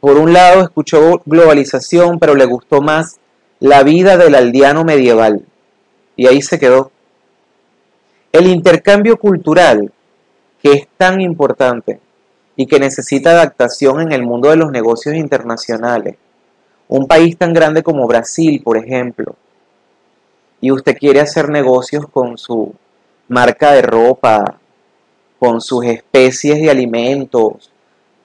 por 0.00 0.16
un 0.16 0.32
lado 0.32 0.62
escuchó 0.62 1.20
globalización, 1.26 2.18
pero 2.18 2.34
le 2.34 2.46
gustó 2.46 2.80
más 2.80 3.18
la 3.58 3.82
vida 3.82 4.16
del 4.16 4.34
aldeano 4.34 4.84
medieval. 4.84 5.44
Y 6.20 6.26
ahí 6.26 6.42
se 6.42 6.58
quedó. 6.58 6.92
El 8.30 8.46
intercambio 8.46 9.16
cultural, 9.16 9.90
que 10.62 10.72
es 10.72 10.88
tan 10.98 11.22
importante 11.22 11.98
y 12.56 12.66
que 12.66 12.78
necesita 12.78 13.30
adaptación 13.30 14.02
en 14.02 14.12
el 14.12 14.22
mundo 14.22 14.50
de 14.50 14.56
los 14.56 14.70
negocios 14.70 15.14
internacionales, 15.14 16.16
un 16.88 17.06
país 17.06 17.38
tan 17.38 17.54
grande 17.54 17.82
como 17.82 18.06
Brasil, 18.06 18.60
por 18.62 18.76
ejemplo, 18.76 19.34
y 20.60 20.70
usted 20.70 20.94
quiere 20.98 21.20
hacer 21.20 21.48
negocios 21.48 22.04
con 22.12 22.36
su 22.36 22.74
marca 23.26 23.72
de 23.72 23.80
ropa, 23.80 24.58
con 25.38 25.62
sus 25.62 25.86
especies 25.86 26.60
de 26.60 26.68
alimentos, 26.68 27.72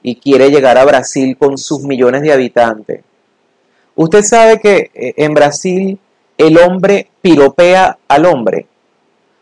y 0.04 0.18
quiere 0.18 0.52
llegar 0.52 0.78
a 0.78 0.84
Brasil 0.84 1.38
con 1.38 1.58
sus 1.58 1.84
millones 1.84 2.24
de 2.24 2.34
habitantes. 2.34 3.06
Usted 3.96 4.24
sabe 4.24 4.60
que 4.60 4.92
eh, 4.94 5.14
en 5.16 5.34
Brasil 5.34 5.98
el 6.38 6.58
hombre 6.58 7.10
piropea 7.22 7.98
al 8.08 8.26
hombre. 8.26 8.68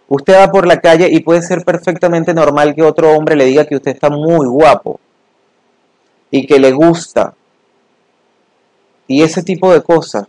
Usted 0.08 0.36
va 0.36 0.51
por 0.51 0.67
la 0.67 0.79
calle 0.79 1.10
y 1.12 1.21
puede 1.21 1.41
ser 1.41 1.63
perfectamente 1.63 2.34
normal 2.34 2.75
que 2.75 2.84
otro 2.84 3.12
hombre 3.12 3.36
le 3.36 3.45
diga 3.45 3.65
que 3.65 3.75
usted 3.75 3.91
está 3.91 4.10
muy 4.10 4.47
guapo 4.47 4.99
y 6.29 6.45
que 6.45 6.60
le 6.60 6.71
gusta. 6.71 7.34
Y 9.08 9.23
ese 9.23 9.43
tipo 9.43 9.73
de 9.73 9.82
cosas. 9.82 10.27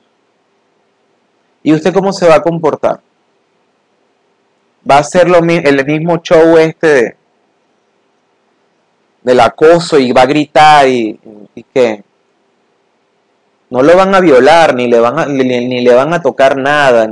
¿Y 1.63 1.73
usted 1.73 1.93
cómo 1.93 2.13
se 2.13 2.29
va 2.29 2.37
a 2.37 2.43
comportar? 2.43 3.01
Va 4.89 4.99
a 4.99 5.05
ser 5.05 5.29
lo, 5.29 5.39
el 5.39 5.87
mismo 5.87 6.19
show 6.19 6.59
este 6.59 6.87
de, 6.87 7.17
del 9.23 9.41
acoso 9.41 9.99
y 9.99 10.13
va 10.13 10.23
a 10.23 10.27
gritar 10.27 10.87
y, 10.87 11.19
y 11.55 11.63
que 11.63 12.05
no 13.75 13.83
lo 13.83 13.97
van 13.97 14.15
a 14.15 14.21
violar 14.21 14.73
ni 14.77 14.87
le 14.87 15.01
van 15.01 15.19
a, 15.19 15.27
ni, 15.27 15.81
le 15.81 15.95
van 15.95 16.15
a 16.15 16.23
tocar 16.23 16.57
nada 16.57 17.11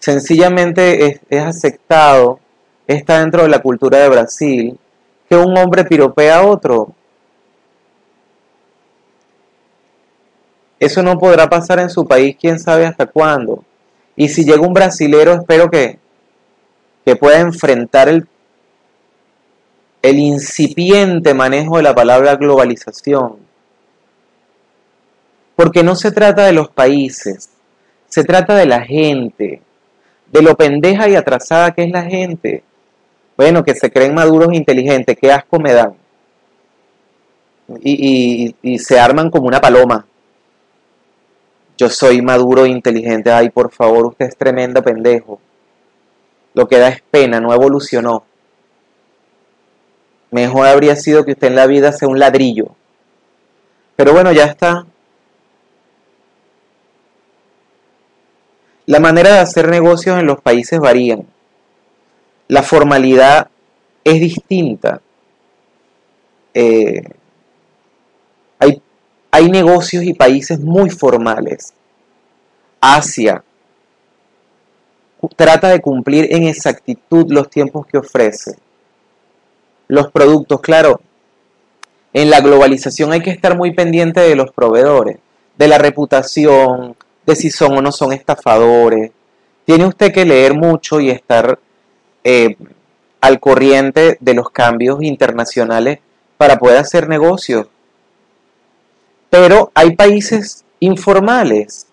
sencillamente 0.00 1.06
es, 1.06 1.20
es, 1.30 1.44
aceptado 1.44 2.40
está 2.88 3.20
dentro 3.20 3.44
de 3.44 3.48
la 3.48 3.60
cultura 3.60 3.98
de 3.98 4.08
Brasil 4.08 4.78
que 5.28 5.36
un 5.36 5.56
hombre 5.56 5.84
piropea 5.84 6.38
a 6.38 6.46
otro. 6.46 6.92
Eso 10.80 11.04
no 11.04 11.16
podrá 11.20 11.48
pasar 11.48 11.78
en 11.78 11.88
su 11.88 12.04
país 12.04 12.36
quién 12.38 12.58
sabe 12.58 12.84
hasta 12.84 13.06
cuándo. 13.06 13.62
Y 14.16 14.30
si 14.30 14.44
llega 14.44 14.66
un 14.66 14.74
brasilero 14.74 15.34
espero 15.34 15.70
que 15.70 16.00
que 17.04 17.14
pueda 17.14 17.38
enfrentar 17.38 18.08
el 18.08 18.26
el 20.02 20.18
incipiente 20.18 21.32
manejo 21.32 21.76
de 21.76 21.84
la 21.84 21.94
palabra 21.94 22.34
globalización. 22.34 23.43
Porque 25.56 25.82
no 25.82 25.94
se 25.94 26.10
trata 26.10 26.46
de 26.46 26.52
los 26.52 26.68
países, 26.68 27.50
se 28.08 28.24
trata 28.24 28.56
de 28.56 28.66
la 28.66 28.82
gente, 28.82 29.62
de 30.30 30.42
lo 30.42 30.56
pendeja 30.56 31.08
y 31.08 31.14
atrasada 31.14 31.72
que 31.72 31.84
es 31.84 31.90
la 31.90 32.04
gente. 32.04 32.62
Bueno, 33.36 33.64
que 33.64 33.74
se 33.74 33.90
creen 33.90 34.14
maduros 34.14 34.52
e 34.52 34.56
inteligentes, 34.56 35.16
qué 35.20 35.32
asco 35.32 35.58
me 35.58 35.72
dan. 35.72 35.94
Y, 37.80 38.54
y, 38.62 38.72
y 38.74 38.78
se 38.78 38.98
arman 38.98 39.30
como 39.30 39.46
una 39.46 39.60
paloma. 39.60 40.06
Yo 41.76 41.88
soy 41.88 42.22
maduro 42.22 42.64
e 42.64 42.68
inteligente. 42.68 43.32
Ay, 43.32 43.50
por 43.50 43.72
favor, 43.72 44.06
usted 44.06 44.26
es 44.26 44.36
tremendo 44.36 44.82
pendejo. 44.82 45.40
Lo 46.52 46.68
que 46.68 46.78
da 46.78 46.88
es 46.88 47.02
pena, 47.10 47.40
no 47.40 47.52
evolucionó. 47.52 48.24
Mejor 50.30 50.66
habría 50.66 50.94
sido 50.96 51.24
que 51.24 51.32
usted 51.32 51.48
en 51.48 51.56
la 51.56 51.66
vida 51.66 51.92
sea 51.92 52.08
un 52.08 52.18
ladrillo. 52.18 52.76
Pero 53.96 54.12
bueno, 54.12 54.32
ya 54.32 54.44
está. 54.44 54.86
La 58.86 59.00
manera 59.00 59.32
de 59.32 59.38
hacer 59.38 59.68
negocios 59.68 60.18
en 60.18 60.26
los 60.26 60.40
países 60.40 60.78
varían. 60.78 61.26
La 62.48 62.62
formalidad 62.62 63.48
es 64.04 64.20
distinta. 64.20 65.00
Eh, 66.52 67.02
hay, 68.58 68.82
hay 69.30 69.50
negocios 69.50 70.04
y 70.04 70.14
países 70.14 70.60
muy 70.60 70.90
formales. 70.90 71.72
Asia 72.80 73.42
trata 75.36 75.68
de 75.68 75.80
cumplir 75.80 76.28
en 76.30 76.44
exactitud 76.44 77.26
los 77.30 77.48
tiempos 77.48 77.86
que 77.86 77.98
ofrece 77.98 78.56
los 79.88 80.10
productos. 80.10 80.60
Claro, 80.60 81.00
en 82.12 82.30
la 82.30 82.40
globalización 82.40 83.12
hay 83.12 83.20
que 83.20 83.30
estar 83.30 83.56
muy 83.56 83.72
pendiente 83.74 84.20
de 84.20 84.36
los 84.36 84.52
proveedores, 84.52 85.18
de 85.56 85.68
la 85.68 85.78
reputación, 85.78 86.96
de 87.26 87.36
si 87.36 87.50
son 87.50 87.78
o 87.78 87.82
no 87.82 87.92
son 87.92 88.12
estafadores. 88.12 89.10
Tiene 89.64 89.86
usted 89.86 90.12
que 90.12 90.24
leer 90.24 90.54
mucho 90.54 91.00
y 91.00 91.10
estar 91.10 91.58
eh, 92.22 92.56
al 93.20 93.40
corriente 93.40 94.18
de 94.20 94.34
los 94.34 94.50
cambios 94.50 95.02
internacionales 95.02 96.00
para 96.36 96.58
poder 96.58 96.78
hacer 96.78 97.08
negocios. 97.08 97.66
Pero 99.30 99.70
hay 99.74 99.96
países 99.96 100.64
informales. 100.80 101.86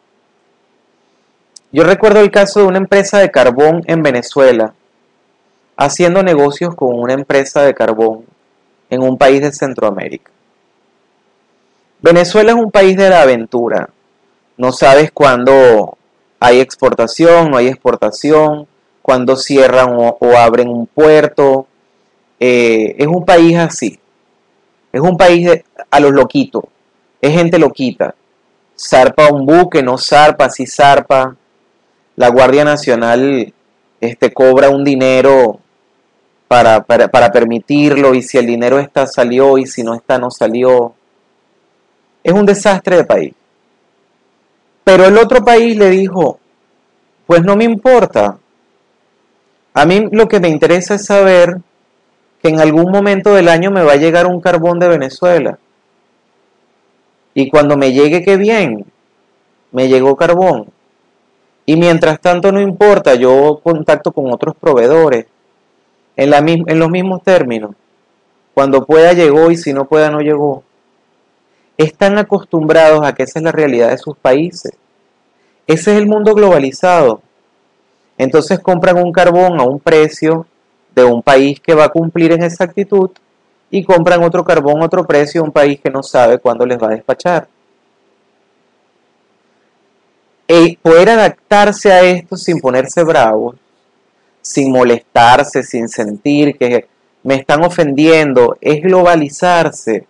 Yo 1.71 1.83
recuerdo 1.83 2.19
el 2.19 2.31
caso 2.31 2.59
de 2.59 2.65
una 2.65 2.77
empresa 2.77 3.19
de 3.19 3.31
carbón 3.31 3.83
en 3.87 4.03
Venezuela 4.03 4.73
haciendo 5.77 6.21
negocios 6.21 6.75
con 6.75 6.99
una 6.99 7.13
empresa 7.13 7.63
de 7.63 7.73
carbón 7.73 8.25
en 8.89 9.01
un 9.01 9.17
país 9.17 9.41
de 9.41 9.51
Centroamérica. 9.51 10.31
Venezuela 12.01 12.51
es 12.51 12.57
un 12.57 12.71
país 12.71 12.97
de 12.97 13.09
la 13.09 13.21
aventura. 13.21 13.89
No 14.61 14.71
sabes 14.71 15.11
cuándo 15.11 15.97
hay 16.39 16.59
exportación, 16.59 17.49
no 17.49 17.57
hay 17.57 17.65
exportación, 17.65 18.67
cuándo 19.01 19.35
cierran 19.35 19.95
o, 19.97 20.37
abren 20.37 20.69
un 20.69 20.85
puerto. 20.85 21.65
Eh, 22.39 22.93
es 22.99 23.07
un 23.07 23.25
país 23.25 23.57
así. 23.57 23.97
Es 24.93 25.01
un 25.01 25.17
país 25.17 25.49
a 25.89 25.99
los 25.99 26.11
loquitos. 26.11 26.65
Es 27.19 27.33
gente 27.33 27.57
loquita. 27.57 28.13
Zarpa 28.79 29.33
un 29.33 29.47
buque, 29.47 29.81
no 29.81 29.97
zarpa, 29.97 30.47
sí 30.51 30.67
zarpa. 30.67 31.35
La 32.15 32.27
Guardia 32.27 32.63
Nacional 32.63 33.51
este, 33.99 34.31
cobra 34.31 34.69
un 34.69 34.83
dinero 34.83 35.59
para, 36.47 36.83
para, 36.83 37.31
permitirlo 37.31 38.13
y 38.13 38.21
si 38.21 38.37
el 38.37 38.45
dinero 38.45 38.77
está 38.77 39.07
salió 39.07 39.57
y 39.57 39.65
si 39.65 39.81
no 39.81 39.95
está 39.95 40.19
no 40.19 40.29
salió. 40.29 40.93
Es 42.23 42.31
un 42.31 42.45
desastre 42.45 42.97
de 42.97 43.05
país. 43.05 43.33
Pero 44.83 45.05
el 45.05 45.17
otro 45.17 45.43
país 45.43 45.77
le 45.77 45.89
dijo, 45.89 46.39
pues 47.25 47.43
no 47.43 47.55
me 47.55 47.63
importa. 47.63 48.37
A 49.73 49.85
mí 49.85 50.07
lo 50.11 50.27
que 50.27 50.39
me 50.39 50.49
interesa 50.49 50.95
es 50.95 51.05
saber 51.05 51.57
que 52.41 52.49
en 52.49 52.59
algún 52.59 52.91
momento 52.91 53.33
del 53.33 53.47
año 53.47 53.71
me 53.71 53.83
va 53.83 53.93
a 53.93 53.97
llegar 53.97 54.25
un 54.25 54.41
carbón 54.41 54.79
de 54.79 54.87
Venezuela. 54.87 55.59
Y 57.33 57.49
cuando 57.49 57.77
me 57.77 57.93
llegue, 57.93 58.23
qué 58.23 58.35
bien, 58.37 58.85
me 59.71 59.87
llegó 59.87 60.15
carbón. 60.15 60.67
Y 61.65 61.77
mientras 61.77 62.19
tanto 62.19 62.51
no 62.51 62.59
importa, 62.59 63.15
yo 63.15 63.61
contacto 63.63 64.11
con 64.11 64.31
otros 64.33 64.55
proveedores 64.55 65.27
en, 66.15 66.29
la, 66.31 66.39
en 66.39 66.79
los 66.79 66.89
mismos 66.89 67.23
términos. 67.23 67.75
Cuando 68.53 68.85
pueda 68.85 69.13
llegó 69.13 69.51
y 69.51 69.57
si 69.57 69.71
no 69.71 69.85
pueda 69.85 70.09
no 70.09 70.19
llegó. 70.19 70.63
Están 71.77 72.17
acostumbrados 72.17 73.05
a 73.05 73.13
que 73.13 73.23
esa 73.23 73.39
es 73.39 73.43
la 73.43 73.51
realidad 73.51 73.89
de 73.89 73.97
sus 73.97 74.17
países. 74.17 74.73
Ese 75.67 75.91
es 75.91 75.97
el 75.97 76.07
mundo 76.07 76.33
globalizado. 76.33 77.21
Entonces 78.17 78.59
compran 78.59 78.97
un 78.97 79.11
carbón 79.11 79.59
a 79.59 79.63
un 79.63 79.79
precio 79.79 80.45
de 80.93 81.03
un 81.03 81.23
país 81.23 81.59
que 81.59 81.73
va 81.73 81.85
a 81.85 81.89
cumplir 81.89 82.33
en 82.33 82.43
exactitud 82.43 83.09
y 83.69 83.83
compran 83.83 84.23
otro 84.23 84.43
carbón 84.43 84.81
a 84.81 84.85
otro 84.85 85.05
precio 85.05 85.41
a 85.41 85.45
un 85.45 85.51
país 85.51 85.79
que 85.79 85.89
no 85.89 86.03
sabe 86.03 86.37
cuándo 86.37 86.65
les 86.65 86.77
va 86.77 86.87
a 86.87 86.95
despachar. 86.95 87.47
Y 90.47 90.75
poder 90.75 91.09
adaptarse 91.09 91.91
a 91.91 92.01
esto 92.01 92.35
sin 92.35 92.59
ponerse 92.59 93.03
bravos 93.03 93.55
sin 94.41 94.71
molestarse, 94.71 95.63
sin 95.63 95.87
sentir 95.87 96.57
que 96.57 96.87
me 97.23 97.35
están 97.35 97.63
ofendiendo, 97.63 98.57
es 98.59 98.81
globalizarse, 98.81 100.07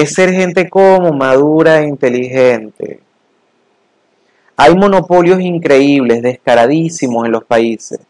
es 0.00 0.14
ser 0.14 0.32
gente 0.32 0.68
como 0.68 1.12
madura 1.12 1.80
e 1.80 1.88
inteligente. 1.88 3.00
Hay 4.56 4.74
monopolios 4.74 5.40
increíbles, 5.40 6.22
descaradísimos 6.22 7.26
en 7.26 7.32
los 7.32 7.44
países. 7.44 8.00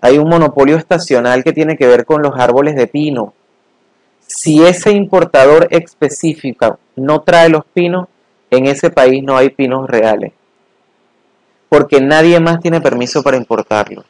Hay 0.00 0.18
un 0.18 0.28
monopolio 0.28 0.76
estacional 0.76 1.42
que 1.42 1.52
tiene 1.52 1.76
que 1.76 1.86
ver 1.86 2.04
con 2.04 2.22
los 2.22 2.38
árboles 2.38 2.76
de 2.76 2.86
pino. 2.86 3.32
Si 4.26 4.62
ese 4.62 4.92
importador 4.92 5.68
específico 5.70 6.78
no 6.96 7.22
trae 7.22 7.48
los 7.48 7.64
pinos, 7.64 8.08
en 8.50 8.66
ese 8.66 8.90
país 8.90 9.22
no 9.22 9.36
hay 9.36 9.50
pinos 9.50 9.88
reales 9.88 10.32
porque 11.74 12.00
nadie 12.00 12.38
más 12.38 12.60
tiene 12.60 12.80
permiso 12.80 13.20
para 13.24 13.36
importarlo. 13.36 14.04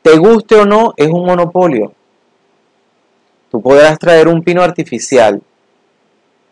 Te 0.00 0.16
guste 0.16 0.54
o 0.54 0.64
no, 0.64 0.94
es 0.96 1.08
un 1.08 1.26
monopolio. 1.26 1.92
Tú 3.54 3.62
podrás 3.62 4.00
traer 4.00 4.26
un 4.26 4.42
pino 4.42 4.64
artificial, 4.64 5.40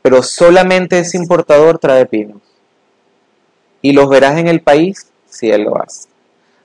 pero 0.03 0.23
solamente 0.23 1.01
ese 1.01 1.17
importador 1.17 1.77
trae 1.77 2.07
pinos. 2.07 2.41
Y 3.81 3.91
los 3.91 4.09
verás 4.09 4.39
en 4.39 4.47
el 4.47 4.61
país 4.61 5.11
si 5.29 5.51
él 5.51 5.63
lo 5.63 5.83
hace. 5.83 6.09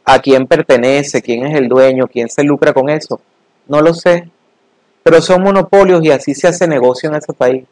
¿A 0.05 0.19
quién 0.19 0.45
pertenece? 0.45 1.23
¿Quién 1.23 1.47
es 1.47 1.57
el 1.57 1.67
dueño? 1.67 2.05
¿Quién 2.05 2.29
se 2.29 2.43
lucra 2.43 2.71
con 2.71 2.87
eso? 2.87 3.19
No 3.67 3.81
lo 3.81 3.95
sé. 3.95 4.29
Pero 5.01 5.23
son 5.23 5.41
monopolios 5.41 6.03
y 6.03 6.11
así 6.11 6.35
se 6.35 6.47
hace 6.47 6.67
negocio 6.67 7.09
en 7.09 7.15
ese 7.15 7.33
país. 7.33 7.65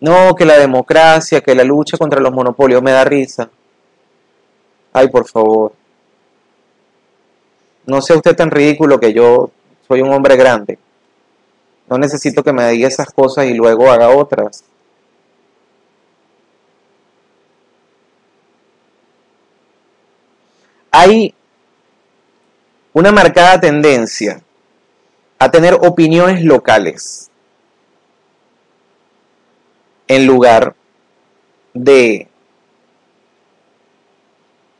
No, 0.00 0.34
que 0.34 0.44
la 0.44 0.58
democracia, 0.58 1.40
que 1.40 1.54
la 1.54 1.64
lucha 1.64 1.96
contra 1.96 2.20
los 2.20 2.34
monopolios 2.34 2.82
me 2.82 2.90
da 2.90 3.04
risa. 3.04 3.48
Ay, 4.92 5.08
por 5.08 5.26
favor. 5.26 5.72
No 7.86 8.02
sea 8.02 8.16
usted 8.16 8.36
tan 8.36 8.50
ridículo 8.50 9.00
que 9.00 9.14
yo 9.14 9.50
soy 9.86 10.00
un 10.00 10.12
hombre 10.12 10.36
grande. 10.36 10.78
No 11.88 11.98
necesito 11.98 12.42
que 12.42 12.52
me 12.52 12.70
diga 12.70 12.88
esas 12.88 13.10
cosas 13.10 13.46
y 13.46 13.54
luego 13.54 13.90
haga 13.90 14.08
otras. 14.10 14.64
hay 20.94 21.34
una 22.92 23.10
marcada 23.10 23.58
tendencia 23.58 24.40
a 25.40 25.50
tener 25.50 25.74
opiniones 25.74 26.44
locales 26.44 27.32
en 30.06 30.24
lugar 30.24 30.76
de, 31.72 32.28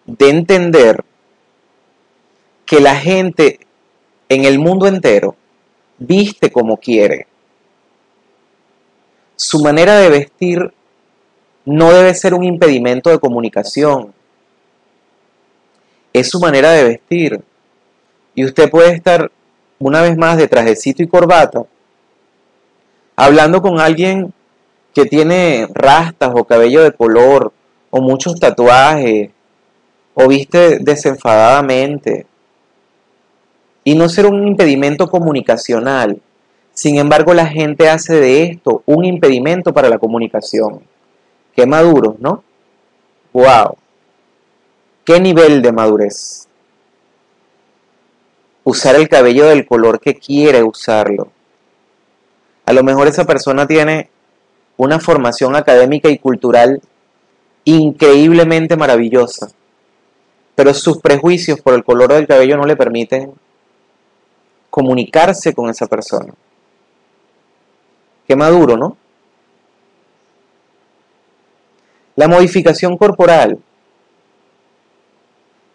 de 0.06 0.30
entender 0.30 1.04
que 2.64 2.78
la 2.78 2.94
gente 2.94 3.63
en 4.34 4.44
el 4.44 4.58
mundo 4.58 4.86
entero 4.86 5.36
viste 5.98 6.50
como 6.50 6.76
quiere. 6.76 7.26
Su 9.36 9.62
manera 9.62 9.96
de 9.96 10.10
vestir 10.10 10.72
no 11.64 11.92
debe 11.92 12.14
ser 12.14 12.34
un 12.34 12.44
impedimento 12.44 13.10
de 13.10 13.18
comunicación. 13.18 14.12
Es 16.12 16.30
su 16.30 16.40
manera 16.40 16.72
de 16.72 16.84
vestir. 16.84 17.42
Y 18.34 18.44
usted 18.44 18.70
puede 18.70 18.92
estar 18.92 19.30
una 19.78 20.02
vez 20.02 20.16
más 20.16 20.36
de 20.36 20.48
trajecito 20.48 21.02
y 21.02 21.08
corbata 21.08 21.64
hablando 23.16 23.62
con 23.62 23.80
alguien 23.80 24.32
que 24.92 25.06
tiene 25.06 25.68
rastas 25.72 26.30
o 26.34 26.44
cabello 26.44 26.82
de 26.82 26.92
color 26.92 27.52
o 27.90 28.00
muchos 28.00 28.38
tatuajes 28.38 29.30
o 30.14 30.28
viste 30.28 30.78
desenfadadamente 30.80 32.26
y 33.84 33.94
no 33.94 34.08
ser 34.08 34.26
un 34.26 34.48
impedimento 34.48 35.08
comunicacional. 35.08 36.20
Sin 36.72 36.96
embargo, 36.96 37.34
la 37.34 37.46
gente 37.46 37.88
hace 37.88 38.14
de 38.14 38.42
esto 38.42 38.82
un 38.86 39.04
impedimento 39.04 39.72
para 39.72 39.90
la 39.90 39.98
comunicación. 39.98 40.80
Qué 41.54 41.66
maduros, 41.66 42.18
¿no? 42.18 42.42
¡Wow! 43.32 43.76
¿Qué 45.04 45.20
nivel 45.20 45.60
de 45.60 45.70
madurez? 45.70 46.48
Usar 48.64 48.96
el 48.96 49.08
cabello 49.08 49.46
del 49.46 49.66
color 49.66 50.00
que 50.00 50.14
quiere 50.14 50.62
usarlo. 50.62 51.30
A 52.64 52.72
lo 52.72 52.82
mejor 52.82 53.06
esa 53.06 53.26
persona 53.26 53.66
tiene 53.66 54.08
una 54.78 54.98
formación 54.98 55.54
académica 55.54 56.08
y 56.08 56.18
cultural 56.18 56.80
increíblemente 57.64 58.76
maravillosa, 58.76 59.48
pero 60.54 60.72
sus 60.74 60.98
prejuicios 60.98 61.60
por 61.60 61.74
el 61.74 61.84
color 61.84 62.12
del 62.12 62.26
cabello 62.26 62.56
no 62.56 62.64
le 62.64 62.76
permiten 62.76 63.32
comunicarse 64.74 65.54
con 65.54 65.70
esa 65.70 65.86
persona. 65.86 66.34
Qué 68.26 68.34
maduro, 68.34 68.76
¿no? 68.76 68.96
La 72.16 72.26
modificación 72.26 72.96
corporal. 72.96 73.56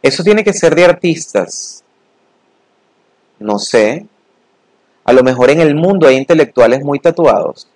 Eso 0.01 0.21
tiene 0.21 0.43
que 0.43 0.51
ser 0.51 0.75
de 0.75 0.83
artistas. 0.83 1.81
No 3.39 3.57
sé. 3.57 4.05
A 5.05 5.13
lo 5.13 5.23
mejor 5.23 5.49
en 5.49 5.61
el 5.61 5.75
mundo 5.75 6.05
hay 6.05 6.17
intelectuales 6.17 6.83
muy 6.83 6.99
tatuados. 6.99 7.69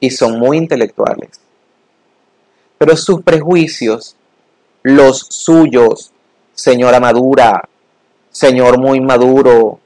Y 0.00 0.08
son 0.08 0.38
muy 0.38 0.56
intelectuales. 0.56 1.38
Pero 2.78 2.96
sus 2.96 3.22
prejuicios, 3.22 4.16
los 4.82 5.18
suyos, 5.18 6.12
señora 6.54 6.98
Madura, 6.98 7.68
señor 8.34 8.78
muy 8.78 9.00
maduro, 9.00 9.78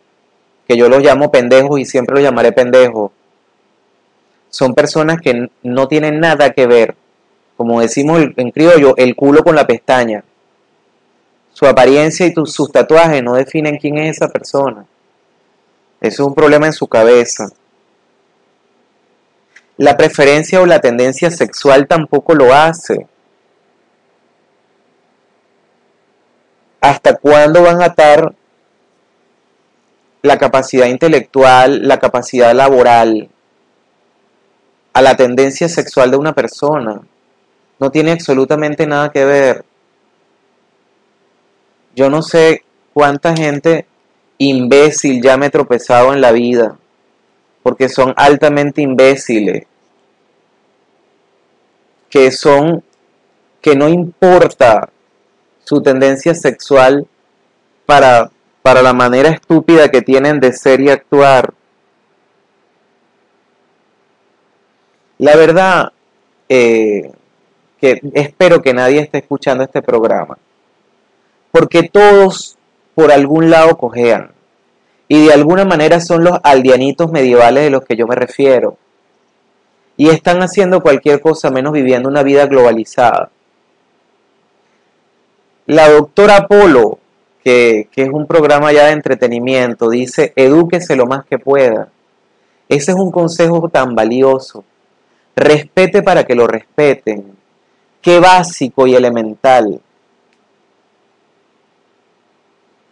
que 0.66 0.76
yo 0.76 0.88
los 0.88 1.02
llamo 1.02 1.30
pendejos 1.30 1.78
y 1.78 1.84
siempre 1.84 2.14
los 2.14 2.24
llamaré 2.24 2.52
pendejos, 2.52 3.12
son 4.48 4.74
personas 4.74 5.20
que 5.20 5.50
no 5.62 5.86
tienen 5.86 6.18
nada 6.18 6.50
que 6.50 6.66
ver, 6.66 6.96
como 7.58 7.80
decimos 7.80 8.22
en 8.36 8.50
criollo, 8.50 8.94
el 8.96 9.14
culo 9.14 9.44
con 9.44 9.54
la 9.54 9.66
pestaña. 9.66 10.24
Su 11.52 11.66
apariencia 11.66 12.26
y 12.26 12.32
sus 12.46 12.72
tatuajes 12.72 13.22
no 13.22 13.34
definen 13.34 13.76
quién 13.76 13.98
es 13.98 14.16
esa 14.16 14.28
persona. 14.28 14.86
Eso 16.00 16.22
es 16.22 16.26
un 16.28 16.34
problema 16.34 16.66
en 16.66 16.72
su 16.72 16.86
cabeza. 16.86 17.48
La 19.76 19.96
preferencia 19.96 20.62
o 20.62 20.66
la 20.66 20.80
tendencia 20.80 21.30
sexual 21.30 21.86
tampoco 21.86 22.34
lo 22.34 22.54
hace. 22.54 23.06
¿Hasta 26.80 27.16
cuándo 27.16 27.62
van 27.62 27.82
a 27.82 27.86
atar 27.86 28.34
la 30.22 30.38
capacidad 30.38 30.86
intelectual, 30.86 31.86
la 31.86 31.98
capacidad 31.98 32.54
laboral 32.54 33.28
a 34.92 35.02
la 35.02 35.16
tendencia 35.16 35.68
sexual 35.68 36.10
de 36.10 36.16
una 36.16 36.34
persona? 36.34 37.02
No 37.78 37.90
tiene 37.90 38.12
absolutamente 38.12 38.86
nada 38.86 39.10
que 39.10 39.24
ver. 39.24 39.64
Yo 41.94 42.10
no 42.10 42.22
sé 42.22 42.64
cuánta 42.92 43.36
gente 43.36 43.86
imbécil 44.38 45.20
ya 45.22 45.36
me 45.36 45.46
he 45.46 45.50
tropezado 45.50 46.12
en 46.12 46.20
la 46.20 46.32
vida, 46.32 46.78
porque 47.62 47.88
son 47.88 48.14
altamente 48.16 48.82
imbéciles, 48.82 49.66
que 52.08 52.30
son, 52.30 52.82
que 53.60 53.74
no 53.76 53.88
importa 53.88 54.90
su 55.64 55.82
tendencia 55.82 56.34
sexual 56.34 57.06
para, 57.84 58.30
para 58.68 58.82
la 58.82 58.92
manera 58.92 59.30
estúpida 59.30 59.88
que 59.88 60.02
tienen 60.02 60.40
de 60.40 60.52
ser 60.52 60.82
y 60.82 60.90
actuar. 60.90 61.54
La 65.16 65.36
verdad, 65.36 65.92
eh, 66.50 67.10
que 67.80 67.98
espero 68.12 68.60
que 68.60 68.74
nadie 68.74 69.00
esté 69.00 69.20
escuchando 69.20 69.64
este 69.64 69.80
programa, 69.80 70.36
porque 71.50 71.84
todos 71.84 72.58
por 72.94 73.10
algún 73.10 73.48
lado 73.48 73.78
cojean, 73.78 74.32
y 75.08 75.28
de 75.28 75.32
alguna 75.32 75.64
manera 75.64 75.98
son 75.98 76.22
los 76.22 76.38
aldeanitos 76.42 77.10
medievales 77.10 77.64
de 77.64 77.70
los 77.70 77.86
que 77.86 77.96
yo 77.96 78.06
me 78.06 78.16
refiero, 78.16 78.76
y 79.96 80.10
están 80.10 80.42
haciendo 80.42 80.82
cualquier 80.82 81.22
cosa 81.22 81.50
menos 81.50 81.72
viviendo 81.72 82.06
una 82.06 82.22
vida 82.22 82.44
globalizada. 82.44 83.30
La 85.64 85.88
doctora 85.88 86.46
Polo, 86.46 86.98
que, 87.48 88.04
es 88.04 88.10
un 88.12 88.26
programa 88.26 88.72
ya 88.72 88.86
de 88.86 88.92
entretenimiento, 88.92 89.88
dice, 89.88 90.32
edúquese 90.36 90.96
lo 90.96 91.06
más 91.06 91.24
que 91.24 91.38
pueda. 91.38 91.88
Ese 92.68 92.92
es 92.92 92.96
un 92.98 93.10
consejo 93.10 93.68
tan 93.70 93.94
valioso. 93.94 94.64
Respete 95.34 96.02
para 96.02 96.24
que 96.24 96.34
lo 96.34 96.46
respeten. 96.46 97.36
Qué 98.02 98.20
básico 98.20 98.86
y 98.86 98.94
elemental. 98.94 99.80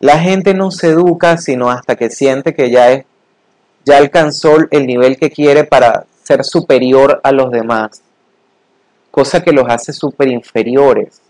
La 0.00 0.18
gente 0.18 0.54
no 0.54 0.70
se 0.70 0.88
educa 0.88 1.36
sino 1.36 1.70
hasta 1.70 1.96
que 1.96 2.10
siente 2.10 2.54
que 2.54 2.70
ya 2.70 2.92
es 2.92 3.04
ya 3.84 3.98
alcanzó 3.98 4.56
el 4.70 4.86
nivel 4.86 5.16
que 5.16 5.30
quiere 5.30 5.64
para 5.64 6.06
ser 6.24 6.44
superior 6.44 7.20
a 7.22 7.30
los 7.30 7.52
demás, 7.52 8.02
cosa 9.12 9.44
que 9.44 9.52
los 9.52 9.68
hace 9.68 9.92
super 9.92 10.26
inferiores. 10.26 11.20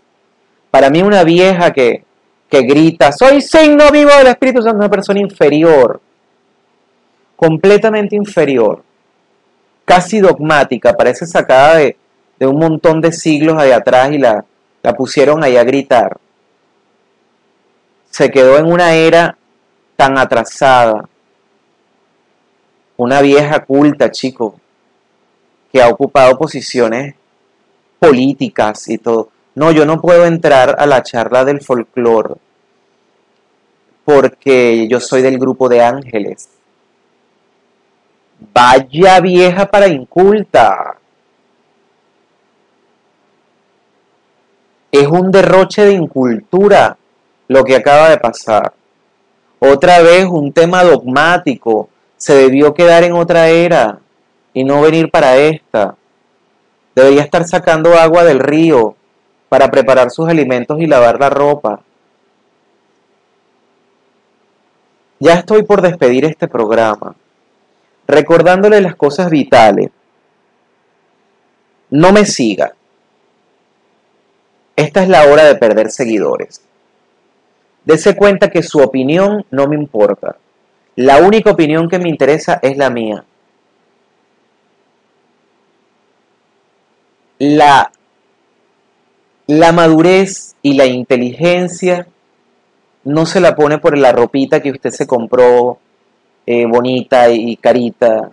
Para 0.71 0.89
mí 0.89 1.03
una 1.03 1.23
vieja 1.23 1.71
que, 1.71 2.03
que 2.49 2.61
grita, 2.61 3.11
soy 3.11 3.41
signo 3.41 3.91
vivo 3.91 4.11
del 4.17 4.27
Espíritu 4.27 4.61
Santo, 4.61 4.77
una 4.77 4.89
persona 4.89 5.19
inferior, 5.19 5.99
completamente 7.35 8.15
inferior, 8.15 8.83
casi 9.83 10.19
dogmática, 10.19 10.93
parece 10.93 11.25
sacada 11.25 11.75
de, 11.75 11.97
un 12.39 12.59
montón 12.59 13.01
de 13.01 13.11
siglos 13.11 13.61
de 13.61 13.73
atrás 13.73 14.11
y 14.11 14.17
la, 14.17 14.45
la 14.83 14.93
pusieron 14.93 15.43
ahí 15.43 15.57
a 15.57 15.63
gritar. 15.63 16.17
Se 18.09 18.29
quedó 18.29 18.57
en 18.57 18.71
una 18.71 18.93
era 18.93 19.37
tan 19.95 20.17
atrasada, 20.17 21.09
una 22.95 23.21
vieja 23.21 23.65
culta, 23.65 24.09
chico, 24.11 24.59
que 25.71 25.81
ha 25.81 25.89
ocupado 25.89 26.37
posiciones 26.37 27.15
políticas 27.99 28.87
y 28.89 28.97
todo. 28.97 29.29
No, 29.57 29.71
yo 29.71 29.87
no 29.87 29.99
puedo 29.99 30.23
entrar 30.27 30.75
a 30.77 30.85
la 30.85 31.01
charla 31.01 31.43
del 31.43 31.61
folclore 31.61 32.35
porque 34.05 34.87
yo 34.87 34.99
soy 34.99 35.23
del 35.23 35.39
grupo 35.39 35.67
de 35.67 35.81
ángeles. 35.81 36.47
Vaya 38.53 39.19
vieja 39.19 39.65
para 39.65 39.87
inculta. 39.87 40.97
Es 44.91 45.07
un 45.07 45.31
derroche 45.31 45.85
de 45.85 45.93
incultura 45.93 46.95
lo 47.47 47.63
que 47.63 47.77
acaba 47.77 48.11
de 48.11 48.19
pasar. 48.19 48.73
Otra 49.57 50.01
vez 50.03 50.25
un 50.25 50.53
tema 50.53 50.83
dogmático. 50.83 51.89
Se 52.15 52.35
debió 52.35 52.75
quedar 52.75 53.03
en 53.03 53.13
otra 53.13 53.47
era 53.47 53.97
y 54.53 54.63
no 54.63 54.81
venir 54.81 55.09
para 55.09 55.35
esta. 55.35 55.95
Debería 56.93 57.23
estar 57.23 57.43
sacando 57.47 57.97
agua 57.97 58.23
del 58.23 58.37
río 58.37 58.96
para 59.49 59.69
preparar 59.69 60.11
sus 60.11 60.27
alimentos 60.27 60.79
y 60.79 60.87
lavar 60.87 61.19
la 61.19 61.29
ropa. 61.29 61.81
Ya 65.19 65.33
estoy 65.33 65.63
por 65.63 65.81
despedir 65.81 66.25
este 66.25 66.47
programa, 66.47 67.15
recordándole 68.07 68.81
las 68.81 68.95
cosas 68.95 69.29
vitales. 69.29 69.89
No 71.89 72.11
me 72.11 72.25
siga. 72.25 72.73
Esta 74.75 75.01
es 75.01 75.09
la 75.09 75.23
hora 75.23 75.45
de 75.45 75.55
perder 75.55 75.89
seguidores. 75.89 76.61
Dese 77.83 78.15
cuenta 78.15 78.49
que 78.49 78.61
su 78.61 78.79
opinión 78.79 79.45
no 79.49 79.67
me 79.67 79.75
importa. 79.75 80.35
La 80.95 81.17
única 81.17 81.51
opinión 81.51 81.89
que 81.89 81.99
me 81.99 82.09
interesa 82.09 82.59
es 82.61 82.77
la 82.77 82.89
mía. 82.89 83.23
La, 87.39 87.91
la 89.47 89.71
madurez 89.71 90.55
y 90.61 90.73
la 90.73 90.85
inteligencia 90.85 92.07
no 93.05 93.25
se 93.25 93.39
la 93.39 93.55
pone 93.55 93.77
por 93.77 93.97
la 93.97 94.11
ropita 94.11 94.61
que 94.61 94.71
usted 94.71 94.91
se 94.91 95.07
compró 95.07 95.79
eh, 96.45 96.65
bonita 96.65 97.29
y 97.29 97.55
carita, 97.55 98.29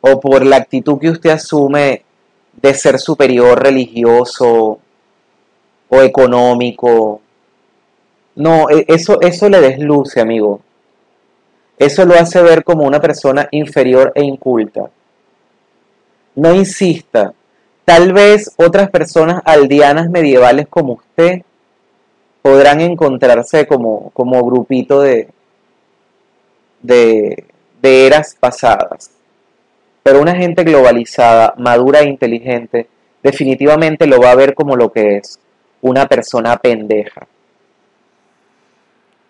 o 0.00 0.20
por 0.20 0.44
la 0.44 0.56
actitud 0.56 0.98
que 0.98 1.10
usted 1.10 1.30
asume 1.30 2.02
de 2.52 2.74
ser 2.74 2.98
superior 2.98 3.62
religioso 3.62 4.78
o 5.88 6.02
económico. 6.02 7.20
No, 8.34 8.68
e, 8.70 8.84
eso, 8.88 9.20
eso 9.20 9.48
le 9.48 9.60
desluce, 9.60 10.20
amigo. 10.20 10.60
Eso 11.78 12.04
lo 12.04 12.14
hace 12.14 12.42
ver 12.42 12.64
como 12.64 12.84
una 12.84 13.00
persona 13.00 13.48
inferior 13.52 14.12
e 14.14 14.24
inculta. 14.24 14.90
No 16.34 16.54
insista. 16.54 17.34
Tal 17.86 18.12
vez 18.12 18.52
otras 18.56 18.90
personas 18.90 19.42
aldeanas 19.44 20.10
medievales 20.10 20.66
como 20.68 20.94
usted 20.94 21.42
podrán 22.42 22.80
encontrarse 22.80 23.68
como, 23.68 24.10
como 24.10 24.44
grupito 24.44 25.02
de, 25.02 25.28
de, 26.82 27.44
de 27.80 28.06
eras 28.08 28.36
pasadas. 28.38 29.12
Pero 30.02 30.20
una 30.20 30.34
gente 30.34 30.64
globalizada, 30.64 31.54
madura 31.58 32.00
e 32.00 32.08
inteligente, 32.08 32.88
definitivamente 33.22 34.08
lo 34.08 34.20
va 34.20 34.32
a 34.32 34.36
ver 34.36 34.54
como 34.54 34.74
lo 34.74 34.90
que 34.90 35.18
es, 35.18 35.38
una 35.80 36.08
persona 36.08 36.56
pendeja. 36.56 37.24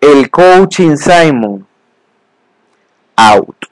El 0.00 0.30
coaching 0.30 0.96
Simon, 0.96 1.66
out. 3.16 3.66